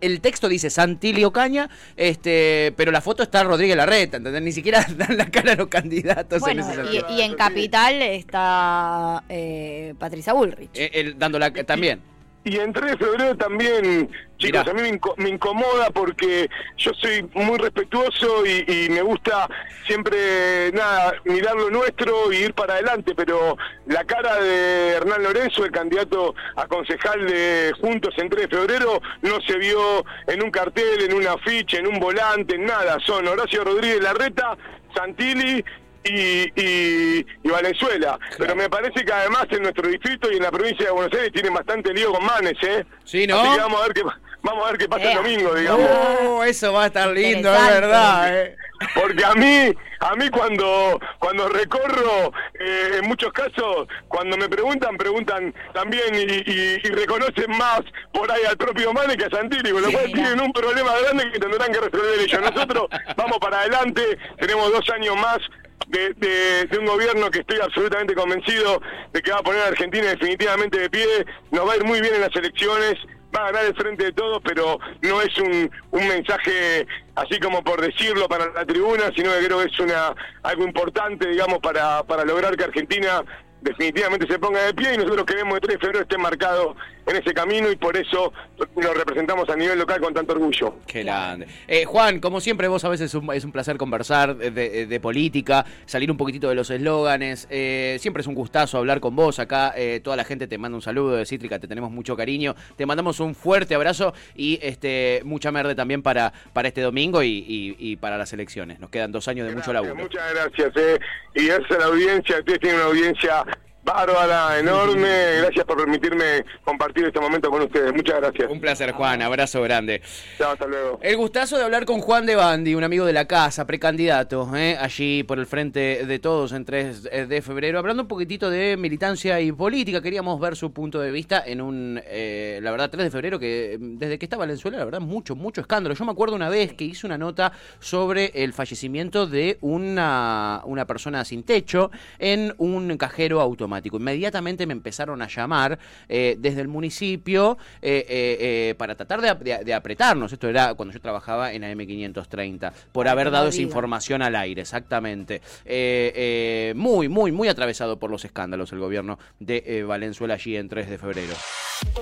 el 0.01 0.21
texto 0.21 0.49
dice 0.49 0.71
Santilio 0.71 1.33
Caña, 1.33 1.69
este, 1.97 2.73
pero 2.77 2.91
la 2.91 3.01
foto 3.01 3.23
está 3.23 3.45
Rodríguez 3.45 3.77
Larreta, 3.77 4.17
¿entendés? 4.17 4.43
Ni 4.43 4.53
siquiera 4.53 4.85
dan 4.97 5.17
la 5.17 5.31
cara 5.31 5.53
a 5.53 5.57
los 5.57 5.69
candidatos 5.69 6.39
en 6.39 6.41
Bueno, 6.41 6.63
ese 6.63 6.73
y, 6.73 6.85
sentido. 6.85 7.07
y 7.11 7.23
en 7.23 7.35
Capital 7.35 8.03
está 8.03 9.23
eh, 9.29 9.95
Patricia 9.99 10.33
Bullrich. 10.33 10.71
Eh, 10.75 10.91
él 10.95 11.19
dándola 11.19 11.53
también. 11.53 12.01
Y 12.49 12.59
en 12.59 12.73
3 12.73 12.93
de 12.93 12.97
febrero 13.05 13.37
también, 13.37 14.09
chicos, 14.39 14.61
Mirá. 14.65 14.71
a 14.71 14.75
mí 14.75 14.81
me, 14.83 14.93
inco- 14.99 15.15
me 15.19 15.29
incomoda 15.29 15.91
porque 15.91 16.49
yo 16.79 16.93
soy 16.95 17.29
muy 17.35 17.59
respetuoso 17.59 18.47
y, 18.47 18.65
y 18.67 18.89
me 18.89 19.03
gusta 19.03 19.49
siempre, 19.87 20.71
nada, 20.73 21.13
mirar 21.25 21.55
lo 21.57 21.69
nuestro 21.71 22.33
y 22.33 22.37
ir 22.37 22.55
para 22.55 22.75
adelante, 22.75 23.15
pero 23.15 23.57
la 23.87 24.03
cara 24.05 24.41
de 24.41 24.89
Hernán 24.93 25.23
Lorenzo, 25.25 25.65
el 25.65 25.71
candidato 25.73 26.35
a 26.57 26.67
concejal 26.67 27.27
de 27.27 27.73
Juntos 27.81 28.15
en 28.17 28.31
3 28.31 28.49
de 28.49 28.57
febrero, 28.57 29.03
no 29.23 29.41
se 29.47 29.59
vio 29.59 30.05
en 30.27 30.43
un 30.43 30.51
cartel, 30.51 31.03
en 31.03 31.13
un 31.15 31.27
afiche, 31.27 31.79
en 31.79 31.87
un 31.87 31.99
volante, 32.01 32.55
en 32.55 32.65
nada. 32.65 32.99
Son 33.05 33.27
Horacio 33.29 33.63
Rodríguez 33.65 34.01
Larreta, 34.01 34.57
Santilli 34.95 35.63
y, 36.05 36.43
y, 36.61 37.27
y 37.43 37.49
Valenzuela. 37.49 38.19
Pero 38.39 38.55
me 38.57 38.69
parece 38.69 39.05
que 39.05 39.13
además 39.13 39.47
en 39.51 39.63
nuestro 39.63 39.89
distrito 39.89 40.31
y 40.33 40.37
en 40.37 40.43
la 40.43 40.51
provincia 40.51 40.87
de 40.87 40.93
Buenos 40.93 41.13
Aires 41.13 41.33
tienen 41.33 41.55
bastante 41.55 41.93
lío 41.93 42.13
con 42.13 42.25
Manes, 42.25 42.55
¿eh? 42.63 42.85
Sí, 43.05 43.27
¿no? 43.27 43.41
Así 43.41 43.51
que 43.55 43.61
vamos 43.61 43.81
a 43.81 43.85
ver 43.85 43.93
qué, 43.95 44.03
vamos 44.43 44.65
a 44.67 44.71
ver 44.71 44.79
qué 44.79 44.89
pasa 44.89 45.03
el 45.05 45.09
Ea. 45.11 45.17
domingo, 45.17 45.55
digamos. 45.55 45.91
Oh, 46.23 46.45
eso 46.45 46.73
va 46.73 46.85
a 46.85 46.87
estar 46.87 47.09
lindo, 47.09 47.53
es 47.55 47.67
verdad. 47.69 48.37
eh. 48.43 48.57
Porque 48.95 49.25
a 49.25 49.35
mí, 49.35 49.75
a 49.99 50.15
mí 50.15 50.29
cuando 50.31 51.01
cuando 51.19 51.49
recorro, 51.49 52.33
eh, 52.61 52.99
en 53.03 53.09
muchos 53.09 53.33
casos, 53.33 53.89
cuando 54.07 54.37
me 54.37 54.49
preguntan, 54.49 54.97
preguntan 54.97 55.53
también 55.75 56.15
y, 56.15 56.19
y- 56.49 56.77
y 56.85 56.89
reconocen 56.91 57.51
más 57.59 57.81
por 58.13 58.31
ahí 58.31 58.43
al 58.49 58.57
propio 58.57 58.93
Mane 58.93 59.17
que 59.17 59.25
a 59.25 59.31
Santilli, 59.31 59.73
con 59.73 59.83
lo 59.83 59.91
cual 59.91 60.05
mira. 60.07 60.15
tienen 60.23 60.41
un 60.41 60.53
problema 60.53 60.93
grande 60.97 61.29
que 61.33 61.41
tendrán 61.41 61.73
que 61.73 61.81
resolver 61.81 62.21
ellos. 62.21 62.41
Nosotros 62.41 62.87
vamos 63.17 63.39
para 63.41 63.59
adelante, 63.63 64.17
tenemos 64.39 64.71
dos 64.71 64.89
años 64.91 65.17
más 65.17 65.39
de, 65.87 66.13
de- 66.15 66.65
de 66.67 66.79
un 66.79 66.87
gobierno 66.87 67.31
que 67.31 67.41
estoy 67.41 67.59
absolutamente 67.61 68.15
convencido 68.15 68.81
de 69.13 69.23
que 69.23 69.31
va 69.31 69.39
a 69.39 69.43
poner 69.43 69.63
a 69.63 69.67
Argentina 69.69 70.09
definitivamente 70.09 70.79
de 70.79 70.91
pie, 70.91 71.07
nos 71.51 71.67
va 71.67 71.73
a 71.73 71.77
ir 71.77 71.85
muy 71.85 72.01
bien 72.01 72.15
en 72.15 72.21
las 72.23 72.35
elecciones, 72.37 72.95
va 73.35 73.43
a 73.43 73.53
ganar 73.53 73.65
el 73.67 73.75
frente 73.75 74.05
de 74.05 74.13
todos, 74.13 74.41
pero 74.45 74.79
no 75.03 75.23
es 75.23 75.37
un, 75.39 75.71
un 75.91 76.09
mensaje 76.09 76.87
así 77.15 77.39
como 77.41 77.63
por 77.63 77.81
decirlo 77.81 78.29
para 78.29 78.51
la 78.53 78.65
tribuna, 78.67 79.11
sino 79.15 79.33
que 79.33 79.47
creo 79.47 79.59
que 79.59 79.71
es 79.73 79.81
una 79.81 80.15
algo 80.43 80.65
importante, 80.65 81.29
digamos, 81.29 81.59
para, 81.61 82.03
para 82.05 82.25
lograr 82.25 82.57
que 82.57 82.65
Argentina 82.65 83.23
definitivamente 83.61 84.27
se 84.29 84.39
ponga 84.39 84.63
de 84.63 84.73
pie 84.75 84.95
y 84.95 84.99
nosotros 84.99 85.27
queremos 85.27 85.55
que 85.55 85.61
3 85.67 85.75
de 85.75 85.81
febrero 85.81 86.03
esté 86.03 86.17
marcado 86.19 86.77
en 87.09 87.17
ese 87.17 87.33
camino 87.35 87.71
y 87.71 87.77
por 87.77 87.97
eso 87.97 88.33
lo 88.77 88.95
representamos 88.95 89.49
a 89.49 89.57
nivel 89.57 89.79
local 89.79 90.01
con 90.01 90.13
tanto 90.15 90.33
orgullo. 90.35 90.75
Qué 90.87 91.03
grande. 91.03 91.47
Eh, 91.67 91.85
Juan, 91.85 92.21
como 92.21 92.41
siempre, 92.41 92.69
vos 92.69 92.85
a 92.85 92.89
veces 92.89 93.07
es 93.07 93.15
un, 93.15 93.33
es 93.33 93.45
un 93.45 93.53
placer 93.53 93.77
conversar 93.77 94.37
de, 94.37 94.51
de- 94.51 94.87
de 94.87 95.01
política, 95.01 95.65
salir 95.87 96.11
un 96.11 96.17
poquitito 96.17 96.49
de 96.49 96.55
los 96.55 96.71
eslóganes. 96.71 97.47
eh, 97.51 97.97
siempre 98.01 98.21
es 98.21 98.27
un 98.27 98.35
gustazo 98.35 98.79
hablar 98.79 99.01
con 99.01 99.15
vos 99.17 99.39
acá. 99.39 99.73
eh, 99.77 100.01
toda 100.03 100.17
la 100.17 100.25
gente 100.25 100.47
te 100.47 100.59
manda 100.59 100.77
un 100.77 100.83
saludo 100.83 101.17
de 101.17 101.25
Cítrica, 101.27 101.59
te 101.59 101.67
tenemos 101.69 101.91
mucho 101.91 102.17
cariño. 102.17 102.55
Te 102.77 102.87
mandamos 102.87 103.21
un 103.21 103.35
fuerte 103.35 103.75
abrazo 103.75 104.13
y 104.35 104.59
este 104.63 105.23
mucha 105.25 105.51
merde 105.53 105.75
también 105.75 106.03
para, 106.03 106.33
para 106.53 106.69
este 106.69 106.81
domingo 106.81 107.23
y, 107.23 107.29
y- 107.49 107.77
y 107.79 107.97
para 107.97 108.19
las 108.19 108.33
elecciones. 108.33 108.81
Nos 108.81 108.91
quedan 108.91 109.13
dos 109.13 109.29
años 109.29 109.47
de 109.49 109.55
mucho 109.55 109.73
laburo. 109.73 109.95
Muchas 109.97 110.23
gracias, 110.35 110.73
eh. 110.77 110.99
y 111.35 111.47
gracias 111.47 111.71
a 111.71 111.79
la 111.79 111.85
audiencia, 111.87 112.39
ustedes 112.39 112.61
tienen 112.61 112.81
una 112.81 112.89
audiencia 112.89 113.45
bárbara, 113.89 114.59
enorme, 114.59 115.39
gracias 115.39 115.65
por 115.65 115.79
permitirme 115.79 116.45
compartir 116.63 117.07
este 117.07 117.21
momento 117.21 117.51
con 117.51 117.63
ustedes, 117.63 117.93
muchas 117.95 118.21
gracias. 118.21 118.51
Un 118.51 118.61
placer, 118.61 118.93
Juan. 118.93 119.23
Abrazo 119.23 119.63
grande. 119.63 120.03
Chao, 120.37 120.53
hasta 120.53 120.67
luego. 120.67 120.99
El 121.03 121.17
gustazo 121.17 121.57
de 121.57 121.65
hablar 121.65 121.87
con 121.87 122.01
Juan 122.01 122.27
de 122.27 122.37
Bandi, 122.37 122.75
un 122.75 122.85
amigo 122.85 123.07
de 123.07 123.15
la 123.15 123.25
casa, 123.25 123.67
precandidato, 123.67 124.55
¿eh? 124.55 124.77
allí 124.79 125.23
por 125.23 125.39
el 125.39 125.47
frente 125.47 126.05
de 126.05 126.19
todos 126.19 126.53
en 126.53 126.67
3 126.67 127.29
de 127.29 127.43
febrero, 127.43 127.79
hablando 127.79 128.03
un 128.03 128.09
poquitito 128.09 128.51
de 128.51 128.77
militancia 128.77 129.41
y 129.41 129.53
política. 129.53 130.03
Queríamos 130.03 130.39
ver 130.39 130.55
su 130.55 130.71
punto 130.73 131.01
de 131.01 131.11
vista 131.11 131.43
en 131.47 131.63
un, 131.63 132.01
eh, 132.05 132.61
la 132.63 132.71
verdad, 132.71 132.91
3 132.91 133.05
de 133.05 133.11
febrero, 133.11 133.39
que 133.39 133.79
desde 133.81 134.19
que 134.19 134.27
está 134.27 134.37
Valenzuela, 134.37 134.79
la 134.79 134.85
verdad, 134.85 135.01
mucho, 135.01 135.35
mucho 135.35 135.63
escándalo. 135.63 135.95
Yo 135.95 136.05
me 136.05 136.13
acuerdo 136.13 136.37
una 136.37 136.51
vez 136.51 136.75
que 136.75 136.85
hice 136.85 137.07
una 137.07 137.17
nota 137.17 137.53
sobre 137.81 138.33
el 138.35 138.53
fallecimiento 138.53 139.27
de 139.27 139.57
una, 139.63 140.61
una 140.65 140.87
persona 140.87 141.25
sin 141.25 141.43
techo 141.43 141.91
en 142.19 142.55
un 142.59 142.99
cajero 142.99 143.41
automático. 143.41 143.78
Inmediatamente 143.99 144.67
me 144.67 144.73
empezaron 144.73 145.23
a 145.23 145.29
llamar 145.29 145.79
eh, 146.09 146.37
desde 146.39 146.61
el 146.61 146.69
municipio 146.69 147.57
eh, 147.83 148.05
eh, 148.09 148.37
eh, 148.71 148.75
para 148.77 148.95
tratar 148.95 149.21
de, 149.21 149.29
ap- 149.29 149.43
de- 149.43 149.65
de 149.65 149.75
apretarnos. 149.75 150.33
Esto 150.33 150.49
era 150.49 150.75
cuando 150.75 150.93
yo 150.95 151.01
trabajaba 151.01 151.53
en 151.53 151.63
AM530, 151.63 152.73
por 152.93 153.07
Ay, 153.07 153.13
haber 153.13 153.31
dado 153.31 153.49
esa 153.49 153.63
información 153.63 154.23
al 154.23 154.35
aire, 154.37 154.63
exactamente. 154.63 155.37
Eh, 155.65 156.13
eh, 156.15 156.73
muy, 156.77 157.09
muy, 157.09 157.33
muy 157.33 157.49
atravesado 157.49 157.99
por 157.99 158.11
los 158.11 158.25
escándalos 158.25 158.73
el 158.73 158.79
gobierno 158.79 159.19
de 159.41 159.63
eh, 159.67 159.83
Valenzuela 159.83 160.35
allí 160.35 160.57
en 160.57 160.69
3 160.69 160.89
de 160.91 160.99
febrero. 160.99 161.35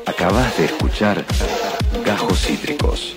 Acabas 0.06 0.56
de 0.58 0.66
escuchar 0.66 1.24
Gajos 2.04 2.40
Cítricos. 2.40 3.16